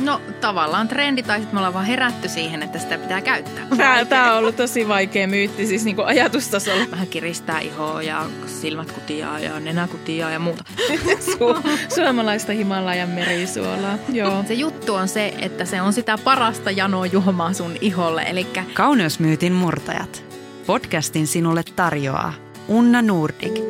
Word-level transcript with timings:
No 0.00 0.20
tavallaan 0.40 0.88
trendi 0.88 1.22
tai 1.22 1.38
sitten 1.38 1.54
me 1.54 1.58
ollaan 1.58 1.74
vaan 1.74 1.86
herätty 1.86 2.28
siihen, 2.28 2.62
että 2.62 2.78
sitä 2.78 2.98
pitää 2.98 3.20
käyttää. 3.20 3.66
Tämä, 3.76 4.04
tämä 4.04 4.32
on 4.32 4.38
ollut 4.38 4.56
tosi 4.56 4.88
vaikea 4.88 5.28
myytti 5.28 5.66
siis 5.66 5.84
niin 5.84 5.96
kuin 5.96 6.06
ajatustasolla. 6.06 6.90
Vähän 6.90 7.06
kiristää 7.06 7.60
ihoa 7.60 8.02
ja 8.02 8.26
silmät 8.46 8.92
kutiaa 8.92 9.38
ja 9.38 9.60
nenä 9.60 9.88
kutiaa 9.88 10.30
ja 10.30 10.38
muuta. 10.38 10.64
Su- 11.30 11.68
suomalaista 11.94 12.52
Himalajan 12.52 13.08
merisuolaa. 13.08 13.98
Joo. 14.12 14.44
Se 14.48 14.54
juttu 14.54 14.94
on 14.94 15.08
se, 15.08 15.34
että 15.38 15.64
se 15.64 15.82
on 15.82 15.92
sitä 15.92 16.18
parasta 16.24 16.70
janojuomaa 16.70 17.52
sun 17.52 17.76
iholle. 17.80 18.22
Eli 18.22 18.46
Kauneusmyytin 18.74 19.52
murtajat. 19.52 20.24
Podcastin 20.66 21.26
sinulle 21.26 21.62
tarjoaa 21.76 22.32
Unna 22.68 23.02
Nordic. 23.02 23.60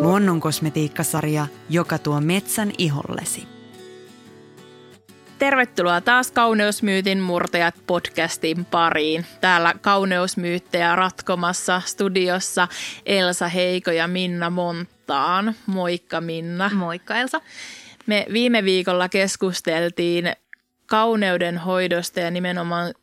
Luonnonkosmetiikkasarja, 0.00 1.46
joka 1.68 1.98
tuo 1.98 2.20
metsän 2.20 2.72
ihollesi. 2.78 3.59
Tervetuloa 5.40 6.00
taas 6.00 6.30
Kauneusmyytin 6.30 7.20
murtajat 7.20 7.74
podcastin 7.86 8.64
pariin. 8.64 9.26
Täällä 9.40 9.74
Kauneusmyyttejä 9.80 10.96
ratkomassa 10.96 11.82
studiossa 11.84 12.68
Elsa 13.06 13.48
Heiko 13.48 13.90
ja 13.90 14.08
Minna 14.08 14.50
Montaan. 14.50 15.54
Moikka 15.66 16.20
Minna. 16.20 16.70
moikka 16.74 17.16
Elsa. 17.16 17.40
Me 18.06 18.26
viime 18.32 18.64
viikolla 18.64 19.08
keskusteltiin 19.08 20.32
kauneuden 20.86 21.58
hoidosta 21.58 22.20
ja 22.20 22.30
nimenomaan 22.30 22.94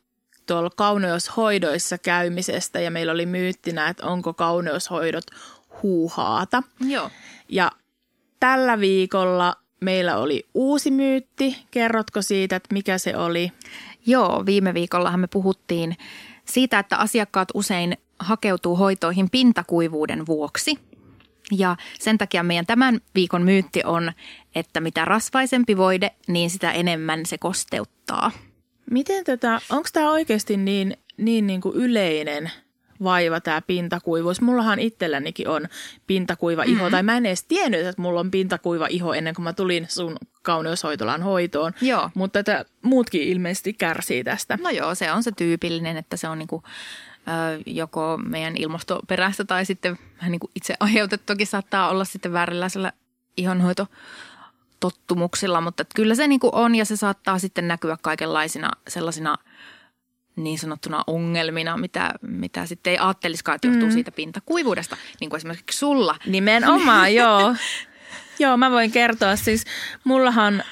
tuolla 0.46 0.70
kauneushoidoissa 0.76 1.98
käymisestä 1.98 2.80
ja 2.80 2.90
meillä 2.90 3.12
oli 3.12 3.26
myyttinä, 3.26 3.88
että 3.88 4.06
onko 4.06 4.34
kauneushoidot 4.34 5.24
huuhaata. 5.82 6.62
Joo. 6.88 7.10
Ja 7.48 7.70
tällä 8.40 8.80
viikolla 8.80 9.54
meillä 9.80 10.16
oli 10.16 10.46
uusi 10.54 10.90
myytti. 10.90 11.56
Kerrotko 11.70 12.22
siitä, 12.22 12.56
että 12.56 12.74
mikä 12.74 12.98
se 12.98 13.16
oli? 13.16 13.52
Joo, 14.06 14.42
viime 14.46 14.74
viikollahan 14.74 15.20
me 15.20 15.26
puhuttiin 15.26 15.96
siitä, 16.44 16.78
että 16.78 16.96
asiakkaat 16.96 17.48
usein 17.54 17.96
hakeutuu 18.18 18.76
hoitoihin 18.76 19.30
pintakuivuuden 19.30 20.26
vuoksi. 20.26 20.78
Ja 21.52 21.76
sen 21.98 22.18
takia 22.18 22.42
meidän 22.42 22.66
tämän 22.66 23.00
viikon 23.14 23.42
myytti 23.42 23.82
on, 23.84 24.12
että 24.54 24.80
mitä 24.80 25.04
rasvaisempi 25.04 25.76
voide, 25.76 26.10
niin 26.26 26.50
sitä 26.50 26.72
enemmän 26.72 27.26
se 27.26 27.38
kosteuttaa. 27.38 28.30
Miten 28.90 29.24
tätä, 29.24 29.60
onko 29.70 29.88
tämä 29.92 30.10
oikeasti 30.10 30.56
niin, 30.56 30.96
niin, 31.16 31.46
niin 31.46 31.60
kuin 31.60 31.76
yleinen 31.76 32.50
vaiva 33.02 33.40
tämä 33.40 33.62
pintakuivuus? 33.62 34.40
Mullahan 34.40 34.78
itsellänikin 34.78 35.48
on 35.48 35.68
pintakuiva 36.06 36.62
iho, 36.62 36.74
mm-hmm. 36.74 36.90
tai 36.90 37.02
mä 37.02 37.16
en 37.16 37.26
edes 37.26 37.44
tiennyt, 37.44 37.86
että 37.86 38.02
mulla 38.02 38.20
on 38.20 38.30
pintakuiva 38.30 38.86
iho 38.90 39.14
ennen 39.14 39.34
kuin 39.34 39.44
mä 39.44 39.52
tulin 39.52 39.86
sun 39.88 40.16
kauneushoitolan 40.42 41.22
hoitoon. 41.22 41.72
Joo. 41.80 42.10
Mutta 42.14 42.38
että 42.38 42.64
muutkin 42.82 43.22
ilmeisesti 43.22 43.72
kärsii 43.72 44.24
tästä. 44.24 44.58
No 44.62 44.70
joo, 44.70 44.94
se 44.94 45.12
on 45.12 45.22
se 45.22 45.32
tyypillinen, 45.32 45.96
että 45.96 46.16
se 46.16 46.28
on 46.28 46.38
niinku, 46.38 46.62
ö, 47.28 47.62
joko 47.66 48.16
meidän 48.16 48.56
ilmastoperäistä 48.56 49.44
tai 49.44 49.64
sitten 49.64 49.98
vähän 50.18 50.32
niin 50.32 50.40
kuin 50.40 50.50
itse 50.54 50.74
aiheutettuakin 50.80 51.46
saattaa 51.46 51.88
olla 51.88 52.04
sitten 52.04 52.32
väärinlaisella 52.32 52.92
ihonhoito 53.36 53.86
tottumuksilla, 54.80 55.60
mutta 55.60 55.84
kyllä 55.94 56.14
se 56.14 56.26
niin 56.26 56.40
kuin 56.40 56.54
on 56.54 56.74
ja 56.74 56.84
se 56.84 56.96
saattaa 56.96 57.38
sitten 57.38 57.68
näkyä 57.68 57.96
kaikenlaisina 58.02 58.70
sellaisina 58.88 59.36
niin 60.44 60.58
sanottuna 60.58 61.04
ongelmina, 61.06 61.76
mitä, 61.76 62.14
mitä 62.22 62.66
sitten 62.66 62.90
ei 62.90 62.98
ajattelisikaan, 62.98 63.56
että 63.56 63.68
johtuu 63.68 63.86
mm. 63.88 63.92
siitä 63.92 64.12
pintakuivuudesta, 64.12 64.96
niin 65.20 65.30
kuin 65.30 65.36
esimerkiksi 65.36 65.78
sulla. 65.78 66.16
Nimenomaan, 66.26 67.14
joo. 67.20 67.54
joo, 68.38 68.56
mä 68.56 68.70
voin 68.70 68.90
kertoa. 68.90 69.36
Siis 69.36 69.64
mullahan 70.04 70.64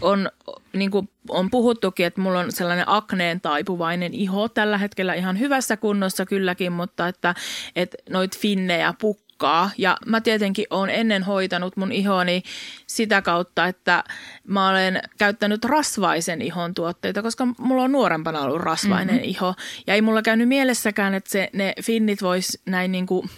on, 0.00 0.30
niin 0.72 0.90
kuin 0.90 1.08
on 1.28 1.50
puhuttukin, 1.50 2.06
että 2.06 2.20
mulla 2.20 2.40
on 2.40 2.52
sellainen 2.52 2.84
akneen 2.88 3.40
taipuvainen 3.40 4.14
iho 4.14 4.48
tällä 4.48 4.78
hetkellä 4.78 5.14
ihan 5.14 5.38
hyvässä 5.38 5.76
kunnossa 5.76 6.26
kylläkin, 6.26 6.72
mutta 6.72 7.08
että, 7.08 7.34
että 7.76 7.96
noit 8.10 8.38
finnejä 8.38 8.94
pukkaa. 9.34 9.70
Ja 9.78 9.96
mä 10.06 10.20
tietenkin 10.20 10.66
oon 10.70 10.90
ennen 10.90 11.22
hoitanut 11.22 11.76
mun 11.76 11.92
ihoni 11.92 12.42
sitä 12.86 13.22
kautta, 13.22 13.66
että 13.66 14.04
mä 14.46 14.68
olen 14.68 15.02
käyttänyt 15.18 15.64
rasvaisen 15.64 16.42
ihon 16.42 16.74
tuotteita, 16.74 17.22
koska 17.22 17.46
mulla 17.58 17.82
on 17.82 17.92
nuorempana 17.92 18.40
ollut 18.40 18.62
rasvainen 18.62 19.14
mm-hmm. 19.14 19.30
iho. 19.30 19.54
Ja 19.86 19.94
ei 19.94 20.02
mulla 20.02 20.22
käynyt 20.22 20.48
mielessäkään, 20.48 21.14
että 21.14 21.30
se, 21.30 21.50
ne 21.52 21.74
finnit 21.82 22.22
vois 22.22 22.58
näin 22.66 22.92
niin 22.92 23.06
kuin 23.06 23.30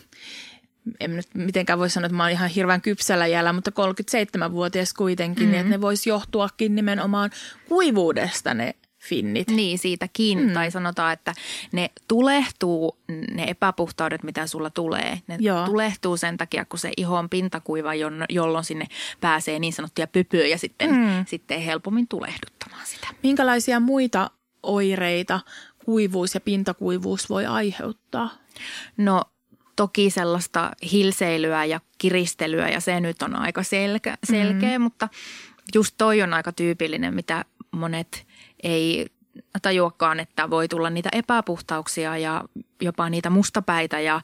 en 1.01 1.17
nyt 1.17 1.29
mitenkään 1.35 1.79
voi 1.79 1.91
sanoa, 1.91 2.07
että 2.07 2.17
mä 2.17 2.23
oon 2.23 2.33
ihan 2.33 2.51
hirveän 2.51 2.81
kypsällä 2.81 3.27
jäällä, 3.27 3.53
mutta 3.53 3.71
37-vuotias 3.71 4.95
kuitenkin, 4.95 5.43
mm-hmm. 5.43 5.53
niin 5.53 5.61
että 5.61 5.71
ne 5.71 5.81
vois 5.81 6.07
johtuakin 6.07 6.75
nimenomaan 6.75 7.31
kuivuudesta 7.69 8.55
ne 8.55 8.75
finnit. 9.07 9.51
Niin, 9.51 9.79
siitäkin. 9.79 10.39
Mm. 10.43 10.53
Tai 10.53 10.71
sanotaan, 10.71 11.13
että 11.13 11.35
ne 11.73 11.91
tulehtuu, 12.09 12.99
ne 13.35 13.45
epäpuhtaudet, 13.45 14.23
mitä 14.23 14.47
sulla 14.47 14.71
tulee, 14.71 15.21
ne 15.27 15.37
Joo. 15.41 15.65
tulehtuu 15.67 16.17
sen 16.17 16.37
takia, 16.37 16.65
kun 16.65 16.79
se 16.79 16.93
iho 16.97 17.17
on 17.17 17.29
pintakuiva, 17.31 17.93
jolloin 18.29 18.65
sinne 18.65 18.87
pääsee 19.21 19.59
niin 19.59 19.73
sanottuja 19.73 20.07
pöpöjä 20.07 20.47
ja 20.47 20.59
sitten, 20.59 20.91
Mm. 20.91 21.25
sitten 21.27 21.61
helpommin 21.61 22.09
tulehduttamaan 22.09 22.87
sitä. 22.87 23.09
Minkälaisia 23.23 23.81
muita 23.81 24.31
oireita 24.63 25.41
kuivuus 25.85 26.35
ja 26.35 26.41
pintakuivuus 26.41 27.31
voi 27.31 27.47
aiheuttaa? 27.47 28.31
No 28.97 29.23
toki 29.77 30.11
sellaista 30.11 30.71
hilseilyä 30.93 31.65
ja 31.65 31.81
kiristelyä 31.99 32.69
ja 32.69 32.81
se 32.81 33.01
nyt 33.01 33.23
on 33.23 33.37
aika 33.37 33.63
selkeä, 33.63 34.17
selkeä 34.25 34.79
mm. 34.79 34.83
mutta 34.83 35.09
just 35.75 35.95
toi 35.99 36.23
on 36.23 36.35
aika 36.35 36.53
tyypillinen, 36.53 37.15
mitä 37.15 37.45
monet 37.71 38.26
ei 38.67 39.07
tajuakaan, 39.63 40.21
että 40.21 40.51
voi 40.51 40.69
tulla 40.69 40.91
niitä 40.91 41.09
epäpuhtauksia 41.13 42.19
ja 42.19 42.45
jopa 42.83 43.11
niitä 43.11 43.31
mustapäitä 43.31 44.01
ja 44.01 44.21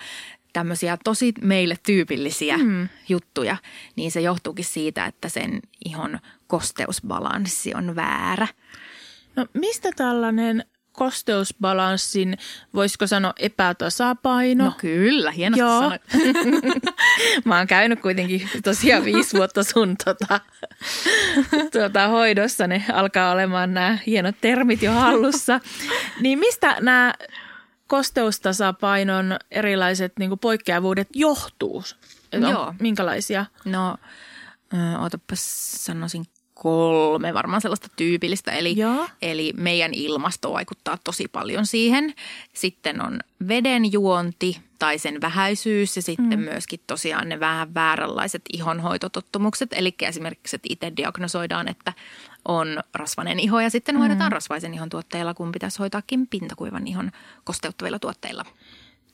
tämmöisiä 0.52 0.98
tosi 1.04 1.32
meille 1.42 1.76
tyypillisiä 1.86 2.56
Mm. 2.58 2.88
juttuja, 3.08 3.56
niin 3.96 4.10
se 4.10 4.20
johtuukin 4.20 4.64
siitä, 4.64 5.06
että 5.06 5.28
sen 5.28 5.60
ihon 5.84 6.18
kosteusbalanssi 6.46 7.74
on 7.74 7.96
väärä. 7.96 8.48
No 9.36 9.46
mistä 9.54 9.88
tällainen 9.96 10.64
kosteusbalanssin, 10.92 12.38
voisiko 12.74 13.06
sanoa 13.06 13.32
epätasapaino? 13.38 14.64
No 14.64 14.72
kyllä, 14.78 15.30
hienosti 15.30 15.60
Joo. 15.60 15.80
sanoit. 15.80 16.02
Mä 17.44 17.56
oon 17.58 17.66
käynyt 17.66 18.00
kuitenkin 18.00 18.48
tosiaan 18.64 19.04
viisi 19.04 19.36
vuotta 19.36 19.62
sun 19.62 19.96
tota, 20.04 20.40
tuota, 21.72 22.08
hoidossa. 22.08 22.66
Ne 22.66 22.84
alkaa 22.92 23.32
olemaan 23.32 23.74
nämä 23.74 23.98
hienot 24.06 24.36
termit 24.40 24.82
jo 24.82 24.92
hallussa. 24.92 25.60
Niin 26.20 26.38
mistä 26.38 26.76
nämä 26.80 27.14
kosteustasapainon 27.86 29.36
erilaiset 29.50 30.12
niin 30.18 30.38
poikkeavuudet 30.38 31.08
johtuu? 31.14 31.84
Joo. 32.32 32.74
Minkälaisia? 32.80 33.46
No, 33.64 33.96
ootapas 35.02 35.72
sanoisin 35.84 36.24
kolme 36.62 37.34
varmaan 37.34 37.60
sellaista 37.60 37.88
tyypillistä. 37.96 38.52
Eli, 38.52 38.76
Joo. 38.76 39.08
eli 39.22 39.52
meidän 39.56 39.94
ilmasto 39.94 40.52
vaikuttaa 40.52 40.98
tosi 41.04 41.28
paljon 41.28 41.66
siihen. 41.66 42.14
Sitten 42.52 43.02
on 43.02 43.20
veden 43.48 43.92
juonti 43.92 44.60
tai 44.78 44.98
sen 44.98 45.20
vähäisyys 45.20 45.96
ja 45.96 46.02
sitten 46.02 46.38
mm. 46.38 46.44
myöskin 46.44 46.80
tosiaan 46.86 47.28
ne 47.28 47.40
vähän 47.40 47.74
vääränlaiset 47.74 48.42
ihonhoitotottumukset. 48.52 49.72
Eli 49.72 49.94
esimerkiksi, 50.02 50.56
että 50.56 50.68
itse 50.70 50.92
diagnosoidaan, 50.96 51.68
että 51.68 51.92
on 52.44 52.82
rasvainen 52.94 53.40
iho 53.40 53.60
ja 53.60 53.70
sitten 53.70 53.96
hoidetaan 53.96 54.32
rasvaisen 54.32 54.74
ihon 54.74 54.88
tuotteilla, 54.88 55.34
kun 55.34 55.52
pitäisi 55.52 55.78
hoitaakin 55.78 56.26
pintakuivan 56.26 56.86
ihon 56.86 57.10
kosteuttavilla 57.44 57.98
tuotteilla. 57.98 58.44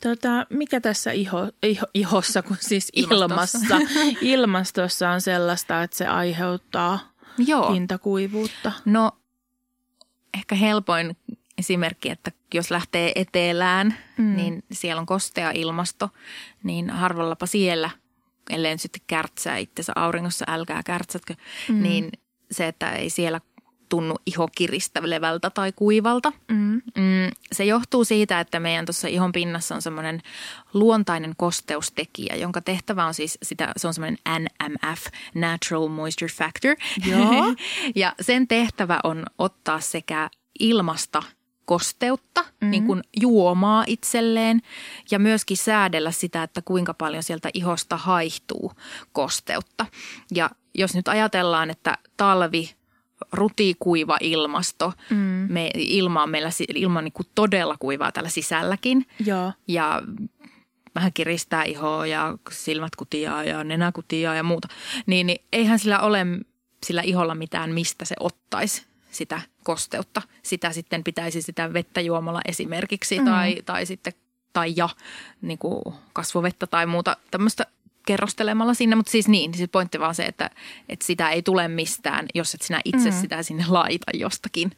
Tota, 0.02 0.46
mikä 0.50 0.80
tässä 0.80 1.12
iho, 1.12 1.48
iho, 1.62 1.86
ihossa, 1.94 2.42
kun 2.42 2.56
siis 2.60 2.92
Ilmastossa. 2.92 3.76
ilmassa, 3.76 3.76
ilmastossa 4.20 5.10
on 5.10 5.20
sellaista, 5.20 5.82
että 5.82 5.96
se 5.96 6.06
aiheuttaa 6.06 7.17
Joo. 7.46 7.72
pintakuivuutta? 7.72 8.72
No 8.84 9.12
ehkä 10.34 10.54
helpoin 10.54 11.16
esimerkki, 11.58 12.10
että 12.10 12.32
jos 12.54 12.70
lähtee 12.70 13.12
etelään, 13.14 13.94
Mm. 14.18 14.36
niin 14.36 14.62
siellä 14.72 15.00
on 15.00 15.06
kostea 15.06 15.50
ilmasto, 15.54 16.10
niin 16.62 16.90
harvallapa 16.90 17.46
siellä, 17.46 17.90
ellei 18.50 18.74
nyt 18.74 18.80
sitten 18.80 19.02
kärtsää 19.06 19.56
itsensä 19.56 19.92
auringossa, 19.96 20.44
älkää 20.48 20.82
kärtsätkö, 20.82 21.34
mm. 21.68 21.82
niin 21.82 22.10
se, 22.50 22.68
että 22.68 22.92
ei 22.92 23.10
siellä 23.10 23.40
tunnu 23.88 24.16
iho 24.26 24.48
kiristävältä 24.56 25.50
tai 25.50 25.72
kuivalta. 25.72 26.32
Mm. 26.48 26.72
Mm, 26.74 27.30
se 27.52 27.64
johtuu 27.64 28.04
siitä, 28.04 28.40
että 28.40 28.60
meidän 28.60 28.86
tuossa 28.86 29.08
ihon 29.08 29.32
pinnassa 29.32 29.74
on 29.74 29.82
semmoinen 29.82 30.22
luontainen 30.74 31.34
kosteustekijä, 31.36 32.36
jonka 32.36 32.60
tehtävä 32.60 33.06
on 33.06 33.14
siis 33.14 33.38
sitä, 33.42 33.72
se 33.76 33.86
on 33.88 33.94
semmoinen 33.94 34.18
NMF, 34.38 35.06
Natural 35.34 35.88
Moisture 35.88 36.32
Factor. 36.32 36.76
Joo. 37.06 37.54
ja 38.02 38.14
sen 38.20 38.48
tehtävä 38.48 39.00
on 39.04 39.24
ottaa 39.38 39.80
sekä 39.80 40.30
ilmasta 40.60 41.22
kosteutta, 41.68 42.42
mm-hmm. 42.42 42.70
niin 42.70 42.86
kuin 42.86 43.02
juomaa 43.20 43.84
itselleen 43.86 44.62
ja 45.10 45.18
myöskin 45.18 45.56
säädellä 45.56 46.10
sitä, 46.10 46.42
että 46.42 46.62
kuinka 46.62 46.94
paljon 46.94 47.22
sieltä 47.22 47.50
ihosta 47.54 47.96
haihtuu 47.96 48.72
kosteutta. 49.12 49.86
Ja 50.34 50.50
jos 50.74 50.94
nyt 50.94 51.08
ajatellaan, 51.08 51.70
että 51.70 51.98
talvi 52.16 52.70
rutikuiva 53.32 54.16
ilmasto. 54.20 54.92
Mm. 55.10 55.46
Me, 55.48 55.70
ilma 55.74 56.22
on 56.22 56.30
meillä 56.30 56.50
ilma 56.74 56.98
on 56.98 57.04
niin 57.04 57.12
kuin 57.12 57.26
todella 57.34 57.76
kuivaa 57.78 58.12
täällä 58.12 58.30
sisälläkin. 58.30 59.06
Joo. 59.26 59.52
Ja 59.68 60.02
vähän 60.94 61.12
kiristää 61.12 61.64
ihoa 61.64 62.06
ja 62.06 62.38
silmät 62.50 62.96
kutiaa 62.96 63.44
ja 63.44 63.64
nenä 63.64 63.92
kutiaa 63.92 64.34
ja 64.34 64.42
muuta. 64.42 64.68
Niin, 65.06 65.26
niin 65.26 65.38
eihän 65.52 65.78
sillä 65.78 66.00
ole 66.00 66.26
sillä 66.86 67.02
iholla 67.02 67.34
mitään, 67.34 67.70
mistä 67.70 68.04
se 68.04 68.14
ottaisi 68.20 68.86
sitä 69.10 69.40
kosteutta. 69.64 70.22
Sitä 70.42 70.72
sitten 70.72 71.04
pitäisi 71.04 71.42
sitä 71.42 71.72
vettä 71.72 72.00
juomalla 72.00 72.40
esimerkiksi 72.44 73.18
mm. 73.18 73.24
tai, 73.24 73.56
tai 73.66 73.86
sitten 73.86 74.12
tai 74.52 74.72
ja 74.76 74.88
niin 75.42 75.58
kuin 75.58 75.82
kasvovettä 76.12 76.66
tai 76.66 76.86
muuta 76.86 77.16
tämmöistä 77.30 77.66
kerrostelemalla 78.08 78.74
sinne, 78.74 78.96
mutta 78.96 79.12
siis 79.12 79.28
niin, 79.28 79.54
siis 79.54 79.68
pointti 79.72 80.00
vaan 80.00 80.14
se, 80.14 80.24
että, 80.24 80.50
että 80.88 81.06
sitä 81.06 81.30
ei 81.30 81.42
tule 81.42 81.68
mistään, 81.68 82.26
jos 82.34 82.54
et 82.54 82.62
sinä 82.62 82.80
itse 82.84 83.10
mm. 83.10 83.16
sitä 83.20 83.42
sinne 83.42 83.64
laita 83.68 84.10
jostakin. 84.14 84.72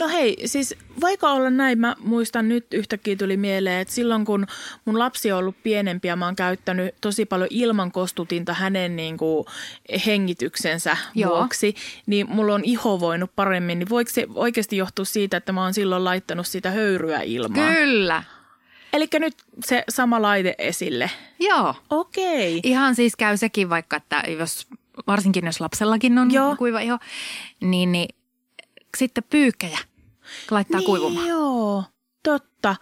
No 0.00 0.08
hei, 0.08 0.36
siis 0.44 0.74
vaikka 1.00 1.32
olla 1.32 1.50
näin, 1.50 1.78
mä 1.78 1.96
muistan 1.98 2.48
nyt 2.48 2.74
yhtäkkiä 2.74 3.16
tuli 3.16 3.36
mieleen, 3.36 3.80
että 3.80 3.94
silloin 3.94 4.24
kun 4.24 4.46
mun 4.84 4.98
lapsi 4.98 5.32
on 5.32 5.38
ollut 5.38 5.62
pienempi 5.62 6.08
ja 6.08 6.16
mä 6.16 6.24
oon 6.24 6.36
käyttänyt 6.36 6.94
tosi 7.00 7.24
paljon 7.24 7.48
ilman 7.50 7.92
kostutinta 7.92 8.54
hänen 8.54 8.96
niin 8.96 9.16
kuin 9.16 9.46
hengityksensä 10.06 10.96
Joo. 11.14 11.36
vuoksi, 11.36 11.74
niin 12.06 12.26
mulla 12.30 12.54
on 12.54 12.64
iho 12.64 13.00
voinut 13.00 13.30
paremmin, 13.36 13.78
niin 13.78 13.88
voiko 13.88 14.10
se 14.10 14.26
oikeasti 14.34 14.76
johtua 14.76 15.04
siitä, 15.04 15.36
että 15.36 15.52
mä 15.52 15.62
oon 15.62 15.74
silloin 15.74 16.04
laittanut 16.04 16.46
sitä 16.46 16.70
höyryä 16.70 17.20
ilmaa? 17.20 17.74
Kyllä. 17.74 18.22
Eli 18.98 19.08
nyt 19.18 19.34
se 19.64 19.84
sama 19.88 20.22
laite 20.22 20.54
esille. 20.58 21.10
Joo. 21.40 21.74
Okei. 21.90 22.60
Ihan 22.62 22.94
siis 22.94 23.16
käy 23.16 23.36
sekin 23.36 23.70
vaikka, 23.70 23.96
että 23.96 24.22
jos, 24.38 24.66
varsinkin 25.06 25.46
jos 25.46 25.60
lapsellakin 25.60 26.18
on 26.18 26.30
joo. 26.30 26.56
kuiva 26.56 26.80
iho, 26.80 26.98
niin, 27.60 27.92
niin 27.92 28.08
sitten 28.96 29.24
pyykkejä 29.30 29.78
laittaa 30.50 30.80
niin, 30.80 30.86
kuivumaan. 30.86 31.26
Joo, 31.26 31.84
totta. 32.22 32.76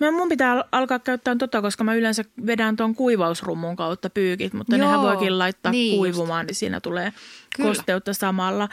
Mä 0.00 0.10
mun 0.10 0.28
pitää 0.28 0.64
alkaa 0.72 0.98
käyttää 0.98 1.36
tota, 1.36 1.62
koska 1.62 1.84
mä 1.84 1.94
yleensä 1.94 2.24
vedän 2.46 2.76
tuon 2.76 2.94
kuivausrummun 2.94 3.76
kautta 3.76 4.10
pyykit, 4.10 4.52
mutta 4.52 4.76
Joo, 4.76 4.86
nehän 4.86 5.02
voikin 5.02 5.38
laittaa 5.38 5.72
niin 5.72 5.98
kuivumaan, 5.98 6.42
just. 6.42 6.48
niin 6.48 6.56
siinä 6.56 6.80
tulee 6.80 7.12
Kyllä. 7.56 7.68
kosteutta 7.68 8.14
samalla. 8.14 8.68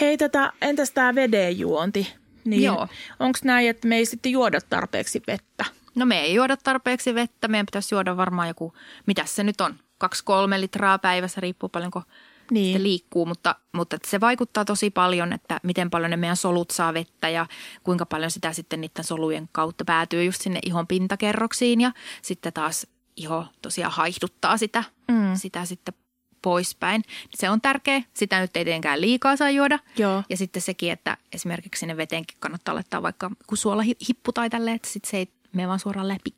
Hei, 0.00 0.18
tätä, 0.18 0.52
entäs 0.62 0.90
tämä 0.90 1.14
vedenjuonti? 1.14 2.14
Niin 2.44 2.70
Onko 3.18 3.38
näin, 3.44 3.70
että 3.70 3.88
me 3.88 3.96
ei 3.96 4.06
sitten 4.06 4.32
juoda 4.32 4.60
tarpeeksi 4.60 5.22
vettä? 5.26 5.64
No 5.94 6.06
me 6.06 6.20
ei 6.20 6.34
juoda 6.34 6.56
tarpeeksi 6.56 7.14
vettä. 7.14 7.48
Meidän 7.48 7.66
pitäisi 7.66 7.94
juoda 7.94 8.16
varmaan 8.16 8.48
joku, 8.48 8.74
mitä 9.06 9.24
se 9.24 9.44
nyt 9.44 9.60
on, 9.60 9.74
kaksi-kolme 9.98 10.60
litraa 10.60 10.98
päivässä, 10.98 11.40
riippuu 11.40 11.68
paljonko 11.68 12.02
niin. 12.50 12.76
se 12.76 12.82
liikkuu. 12.82 13.26
Mutta, 13.26 13.54
mutta 13.72 13.98
se 14.06 14.20
vaikuttaa 14.20 14.64
tosi 14.64 14.90
paljon, 14.90 15.32
että 15.32 15.60
miten 15.62 15.90
paljon 15.90 16.10
ne 16.10 16.16
meidän 16.16 16.36
solut 16.36 16.70
saa 16.70 16.94
vettä 16.94 17.28
ja 17.28 17.46
kuinka 17.82 18.06
paljon 18.06 18.30
sitä 18.30 18.52
sitten 18.52 18.80
niiden 18.80 19.04
solujen 19.04 19.48
kautta 19.52 19.84
päätyy 19.84 20.24
just 20.24 20.40
sinne 20.40 20.58
ihon 20.66 20.86
pintakerroksiin. 20.86 21.80
Ja 21.80 21.92
sitten 22.22 22.52
taas 22.52 22.86
iho 23.16 23.46
tosiaan 23.62 23.92
haihduttaa 23.92 24.56
sitä, 24.56 24.84
mm. 25.08 25.34
sitä 25.34 25.64
sitten 25.64 25.94
poispäin. 26.42 27.02
Se 27.34 27.50
on 27.50 27.60
tärkeä. 27.60 28.02
Sitä 28.14 28.40
nyt 28.40 28.56
ei 28.56 28.64
tietenkään 28.64 29.00
liikaa 29.00 29.36
saa 29.36 29.50
juoda. 29.50 29.78
Joo. 29.96 30.22
Ja 30.28 30.36
sitten 30.36 30.62
sekin, 30.62 30.92
että 30.92 31.16
esimerkiksi 31.32 31.80
sinne 31.80 31.96
veteenkin 31.96 32.36
kannattaa 32.40 32.74
laittaa 32.74 33.02
vaikka 33.02 33.30
kun 33.46 33.58
suola 33.58 33.82
hippu 34.08 34.32
tai 34.32 34.50
tälleen, 34.50 34.76
että 34.76 34.88
sit 34.88 35.04
se 35.04 35.16
ei 35.16 35.28
mene 35.52 35.68
vaan 35.68 35.78
suoraan 35.78 36.08
läpi. 36.08 36.34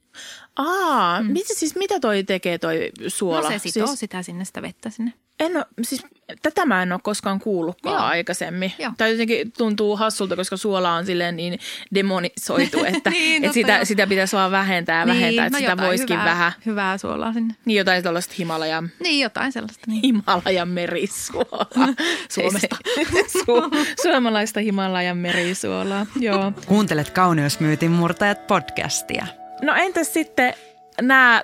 Aa, 0.57 1.23
mm. 1.23 1.33
mitä, 1.33 1.55
siis 1.55 1.75
mitä 1.75 2.01
toi 2.01 2.25
tekee 2.25 2.59
toi 2.59 2.91
suola? 3.09 3.41
No 3.41 3.49
se 3.49 3.59
sitoo 3.59 3.87
siis... 3.87 4.01
sitä 4.01 4.23
sinne, 4.23 4.45
sitä 4.45 4.63
vettä 4.63 4.91
sinne. 4.91 5.13
En 5.43 5.57
ole, 5.57 5.67
siis 5.83 6.07
tätä 6.43 6.67
mä 6.67 6.83
en 6.83 6.93
ole 6.93 7.01
koskaan 7.03 7.41
kuullutkaan 7.41 7.95
Joo. 7.95 8.05
aikaisemmin. 8.05 8.73
Joo. 8.79 8.93
Tai 8.99 9.11
jotenkin 9.11 9.53
tuntuu 9.53 9.97
hassulta, 9.97 10.37
koska 10.37 10.57
suola 10.57 10.93
on 10.93 11.07
silleen 11.07 11.37
niin 11.37 11.59
demonisoitu, 11.95 12.85
että, 12.95 13.11
niin, 13.11 13.45
että 13.45 13.55
sitä, 13.55 13.85
sitä 13.85 14.07
pitäisi 14.07 14.37
vaan 14.37 14.51
vähentää 14.51 14.99
ja 14.99 15.05
niin, 15.05 15.17
vähentää, 15.17 15.47
että 15.47 15.59
no 15.59 15.61
sitä 15.61 15.77
voisikin 15.77 16.17
hyvää, 16.17 16.31
vähän. 16.31 16.53
Hyvää 16.67 16.99
suolaa 16.99 17.33
sinne. 17.33 17.55
Niin 17.65 17.79
jotain 17.79 18.03
tällaista 18.03 18.35
Himalajan. 18.39 18.91
Niin 19.03 19.21
jotain 19.21 19.53
sellaista. 19.53 19.85
Niin. 19.87 20.03
Himalajan 20.03 20.69
merisuolaa. 20.69 21.67
Suomesta. 22.35 22.77
Su- 23.39 23.87
suomalaista 24.03 24.61
Himalajan 24.61 25.17
merisuolaa, 25.17 26.07
joo. 26.21 26.53
Kuuntelet 26.67 27.11
Kauneusmyytin 27.11 27.91
murtajat 27.91 28.47
podcastia. 28.47 29.27
No 29.63 29.75
entäs 29.75 30.15
sitten 30.15 30.55
nämä 31.01 31.43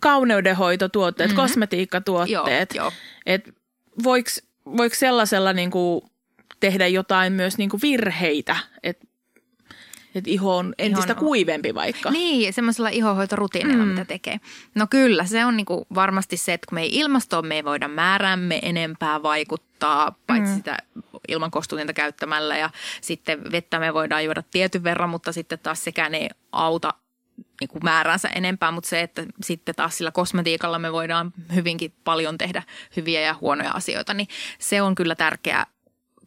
kauneudenhoitotuotteet, 0.00 1.30
mm-hmm. 1.30 1.42
kosmetiikkatuotteet, 1.42 2.74
joo, 2.74 2.92
että 3.26 3.52
voiko, 4.02 4.30
voiko 4.76 4.94
sellaisella 4.94 5.52
niin 5.52 5.70
kuin 5.70 6.02
tehdä 6.60 6.86
jotain 6.86 7.32
myös 7.32 7.58
niin 7.58 7.70
kuin 7.70 7.82
virheitä, 7.82 8.56
että 8.82 9.06
että 10.18 10.30
iho 10.30 10.56
on 10.56 10.74
entistä 10.78 11.12
Ihon... 11.12 11.24
kuivempi 11.24 11.74
vaikka. 11.74 12.10
Niin, 12.10 12.52
semmoisella 12.52 12.88
ihohoitorutiinilla, 12.88 13.84
mm. 13.84 13.90
mitä 13.90 14.04
tekee. 14.04 14.40
No 14.74 14.86
kyllä, 14.90 15.24
se 15.24 15.44
on 15.44 15.56
niinku 15.56 15.86
varmasti 15.94 16.36
se, 16.36 16.52
että 16.52 16.66
kun 16.68 16.74
me 16.74 16.82
ei 16.82 16.90
ilmastoon, 16.92 17.46
me 17.46 17.54
ei 17.54 17.64
voida 17.64 17.88
määräämme 17.88 18.58
enempää 18.62 19.22
vaikuttaa, 19.22 20.18
paitsi 20.26 20.50
mm. 20.50 20.56
sitä 20.56 20.76
ilman 21.28 21.50
kostutinta 21.50 21.92
käyttämällä. 21.92 22.56
Ja 22.56 22.70
sitten 23.00 23.52
vettä 23.52 23.78
me 23.78 23.94
voidaan 23.94 24.24
juoda 24.24 24.42
tietyn 24.50 24.84
verran, 24.84 25.10
mutta 25.10 25.32
sitten 25.32 25.58
taas 25.58 25.84
sekään 25.84 26.14
ei 26.14 26.28
auta 26.52 26.94
niin 27.60 27.68
kuin 27.68 27.84
määränsä 27.84 28.28
enempää, 28.28 28.70
mutta 28.70 28.88
se, 28.88 29.00
että 29.00 29.26
sitten 29.42 29.74
taas 29.74 29.98
sillä 29.98 30.10
kosmetiikalla 30.10 30.78
me 30.78 30.92
voidaan 30.92 31.32
hyvinkin 31.54 31.94
paljon 32.04 32.38
tehdä 32.38 32.62
hyviä 32.96 33.20
ja 33.20 33.34
huonoja 33.40 33.70
asioita, 33.70 34.14
niin 34.14 34.28
se 34.58 34.82
on 34.82 34.94
kyllä 34.94 35.14
tärkeä, 35.14 35.66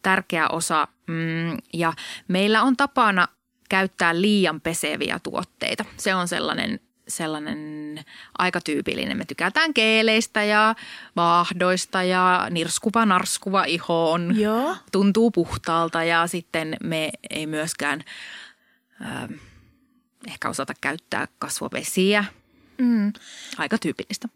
tärkeä 0.02 0.48
osa. 0.48 0.88
Mm, 1.08 1.58
ja 1.74 1.94
meillä 2.28 2.64
on 2.64 2.78
tapana 2.78 3.28
käyttää 3.70 4.22
liian 4.22 4.62
peseviä 4.62 5.20
tuotteita. 5.24 5.86
Se 5.98 6.16
on 6.16 6.28
sellainen 6.28 6.80
sellainen 7.10 8.00
aika 8.38 8.62
tyypillinen. 8.62 9.18
Me 9.18 9.26
tykätään 9.26 9.74
keeleistä 9.74 10.44
ja 10.44 10.76
vaahdoista 11.16 12.04
ja 12.04 12.48
nirskuva, 12.50 13.06
narskuva 13.06 13.64
iho 13.64 14.12
on, 14.12 14.40
Joo. 14.40 14.76
tuntuu 14.92 15.32
puhtaalta 15.32 16.04
ja 16.04 16.28
sitten 16.28 16.78
me 16.84 17.12
ei 17.30 17.48
myöskään 17.48 18.04
äh, 19.02 19.30
ehkä 20.27 20.50
osata 20.50 20.74
käyttää 20.81 21.27
kasvovesiä. 21.39 22.25
Mm. 22.77 23.13
Aika 23.57 23.77
tyypillistä. 23.77 24.27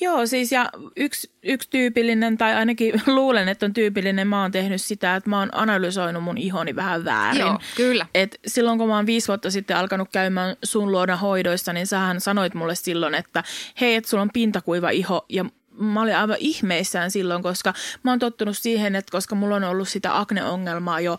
Joo, 0.00 0.26
siis 0.26 0.52
ja 0.52 0.70
yksi, 0.96 1.30
yksi 1.42 1.70
tyypillinen, 1.70 2.38
tai 2.38 2.54
ainakin 2.54 3.02
luulen, 3.06 3.48
että 3.48 3.66
on 3.66 3.72
tyypillinen, 3.72 4.28
mä 4.28 4.42
oon 4.42 4.52
tehnyt 4.52 4.82
sitä, 4.82 5.16
että 5.16 5.30
mä 5.30 5.38
oon 5.38 5.48
analysoinut 5.52 6.22
mun 6.22 6.38
ihoni 6.38 6.76
vähän 6.76 7.04
väärin. 7.04 7.40
Joo, 7.40 7.58
kyllä. 7.76 8.06
Et 8.14 8.40
silloin 8.46 8.78
kun 8.78 8.88
mä 8.88 8.96
oon 8.96 9.06
viisi 9.06 9.28
vuotta 9.28 9.50
sitten 9.50 9.76
alkanut 9.76 10.08
käymään 10.12 10.56
sun 10.64 10.92
luona 10.92 11.16
hoidoissa, 11.16 11.72
niin 11.72 11.86
sähän 11.86 12.20
sanoit 12.20 12.54
mulle 12.54 12.74
silloin, 12.74 13.14
että 13.14 13.44
hei, 13.80 13.94
että 13.94 14.10
sulla 14.10 14.22
on 14.22 14.30
pintakuiva 14.32 14.90
iho 14.90 15.26
ja 15.28 15.44
mä 15.80 16.02
olin 16.02 16.16
aivan 16.16 16.36
ihmeissään 16.40 17.10
silloin, 17.10 17.42
koska 17.42 17.74
mä 18.02 18.10
oon 18.10 18.18
tottunut 18.18 18.58
siihen, 18.58 18.96
että 18.96 19.12
koska 19.12 19.34
mulla 19.34 19.56
on 19.56 19.64
ollut 19.64 19.88
sitä 19.88 20.18
akneongelmaa 20.18 21.00
jo 21.00 21.18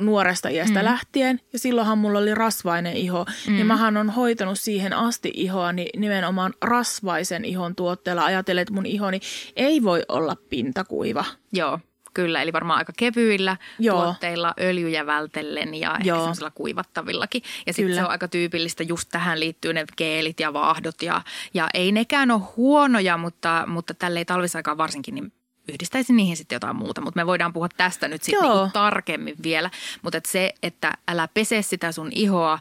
nuoresta 0.00 0.48
iästä 0.48 0.78
mm. 0.78 0.84
lähtien 0.84 1.40
ja 1.52 1.58
silloinhan 1.58 1.98
mulla 1.98 2.18
oli 2.18 2.34
rasvainen 2.34 2.96
iho, 2.96 3.24
mm. 3.46 3.52
niin 3.52 3.66
mähän 3.66 3.96
on 3.96 4.10
hoitanut 4.10 4.60
siihen 4.60 4.92
asti 4.92 5.30
ihoa 5.34 5.72
niin 5.72 6.00
nimenomaan 6.00 6.54
rasvaisen 6.62 7.44
ihon 7.44 7.74
tuotteella. 7.74 8.24
Ajatellen, 8.24 8.62
että 8.62 8.74
mun 8.74 8.86
ihoni 8.86 9.20
ei 9.56 9.82
voi 9.82 10.02
olla 10.08 10.36
pintakuiva. 10.50 11.24
Joo. 11.52 11.78
Kyllä, 12.14 12.42
eli 12.42 12.52
varmaan 12.52 12.78
aika 12.78 12.92
kevyillä 12.96 13.56
Joo. 13.78 14.02
tuotteilla, 14.02 14.54
öljyjä 14.60 15.06
vältellen 15.06 15.74
ja 15.74 15.96
ehkä 16.00 16.14
semmoisilla 16.14 16.50
kuivattavillakin. 16.50 17.42
Ja 17.66 17.72
sitten 17.72 17.94
se 17.94 18.04
on 18.04 18.10
aika 18.10 18.28
tyypillistä, 18.28 18.82
just 18.82 19.08
tähän 19.12 19.40
liittyy 19.40 19.72
ne 19.72 19.84
keelit 19.96 20.40
ja 20.40 20.52
vaahdot. 20.52 21.02
Ja, 21.02 21.22
ja 21.54 21.68
ei 21.74 21.92
nekään 21.92 22.30
ole 22.30 22.42
huonoja, 22.56 23.16
mutta, 23.16 23.64
mutta 23.66 23.94
tälleen 23.94 24.26
talvisaikaan 24.26 24.78
varsinkin 24.78 25.14
niin 25.14 25.32
yhdistäisin 25.68 26.16
niihin 26.16 26.36
sitten 26.36 26.56
jotain 26.56 26.76
muuta, 26.76 27.00
mutta 27.00 27.20
me 27.20 27.26
voidaan 27.26 27.52
puhua 27.52 27.68
tästä 27.76 28.08
nyt 28.08 28.22
sitten 28.22 28.50
niinku 28.50 28.70
tarkemmin 28.72 29.36
vielä. 29.42 29.70
Mutta 30.02 30.18
et 30.18 30.26
se, 30.26 30.54
että 30.62 30.92
älä 31.08 31.28
pese 31.34 31.62
sitä 31.62 31.92
sun 31.92 32.12
ihoa, 32.12 32.58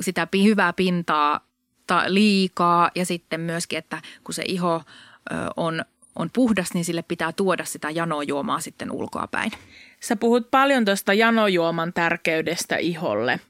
sitä 0.00 0.28
hyvää 0.42 0.72
pintaa 0.72 1.40
ta, 1.86 2.02
liikaa 2.06 2.90
ja 2.94 3.06
sitten 3.06 3.40
myöskin, 3.40 3.78
että 3.78 4.02
kun 4.24 4.34
se 4.34 4.42
iho 4.46 4.74
ö, 4.76 5.34
on 5.56 5.84
on 6.16 6.30
puhdas, 6.32 6.74
niin 6.74 6.84
sille 6.84 7.02
pitää 7.02 7.32
tuoda 7.32 7.64
sitä 7.64 7.90
janojuomaa 7.90 8.60
sitten 8.60 8.90
ulkoa 8.90 9.26
päin. 9.26 9.52
Sä 10.00 10.16
puhut 10.16 10.50
paljon 10.50 10.84
tuosta 10.84 11.14
janojuoman 11.14 11.92
tärkeydestä 11.92 12.76
iholle, 12.76 13.40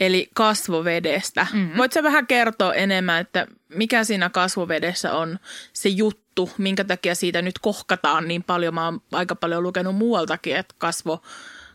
eli 0.00 0.30
kasvovedestä. 0.34 1.46
Mm-hmm. 1.52 1.78
Voitko 1.78 2.02
vähän 2.02 2.26
kertoa 2.26 2.74
enemmän, 2.74 3.20
että 3.20 3.46
mikä 3.68 4.04
siinä 4.04 4.30
kasvovedessä 4.30 5.12
on 5.12 5.38
se 5.72 5.88
juttu, 5.88 6.50
minkä 6.58 6.84
takia 6.84 7.14
siitä 7.14 7.42
nyt 7.42 7.58
kohkataan 7.58 8.28
niin 8.28 8.42
paljon? 8.42 8.74
Mä 8.74 8.84
oon 8.84 9.00
aika 9.12 9.34
paljon 9.34 9.62
lukenut 9.62 9.96
muualtakin, 9.96 10.56
että 10.56 10.74
kasvo, 10.78 11.22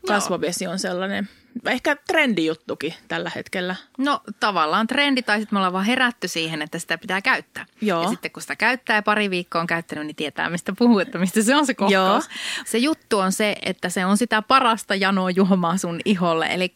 kasvovesi 0.08 0.68
on 0.68 0.80
sellainen 0.80 1.30
ehkä 1.66 1.96
trendijuttukin 1.96 2.94
tällä 3.08 3.32
hetkellä. 3.36 3.76
No 3.98 4.22
tavallaan 4.40 4.88
trendi 4.88 5.22
tai 5.22 5.40
sitten 5.40 5.56
me 5.56 5.60
ollaan 5.60 5.74
vaan 5.74 5.86
herätty 5.86 6.28
siihen, 6.28 6.62
että 6.62 6.80
sitä 6.80 6.98
pitää 6.98 7.22
käyttää. 7.22 7.66
Joo. 7.82 8.04
Ja 8.04 8.10
sitten 8.10 8.32
kun 8.32 8.42
sitä 8.42 8.56
käyttää 8.56 8.96
ja 8.96 9.02
pari 9.02 9.30
viikkoa 9.30 9.62
on 9.62 9.68
käyttänyt, 9.68 10.06
niin 10.06 10.16
tietää 10.16 10.50
mistä 10.50 10.74
puhuu, 10.78 11.00
että 11.00 11.18
mistä 11.18 11.42
se 11.42 11.56
on 11.56 11.66
se 11.66 11.74
kohtaus. 11.74 12.30
Se 12.66 12.78
juttu 12.78 13.20
on 13.20 13.32
se, 13.32 13.56
että 13.66 13.90
se 13.90 14.06
on 14.06 14.18
sitä 14.18 14.42
parasta 14.42 14.96
janoa 14.96 15.30
juomaa 15.30 15.78
sun 15.78 16.00
iholle. 16.06 16.46
Eli 16.46 16.74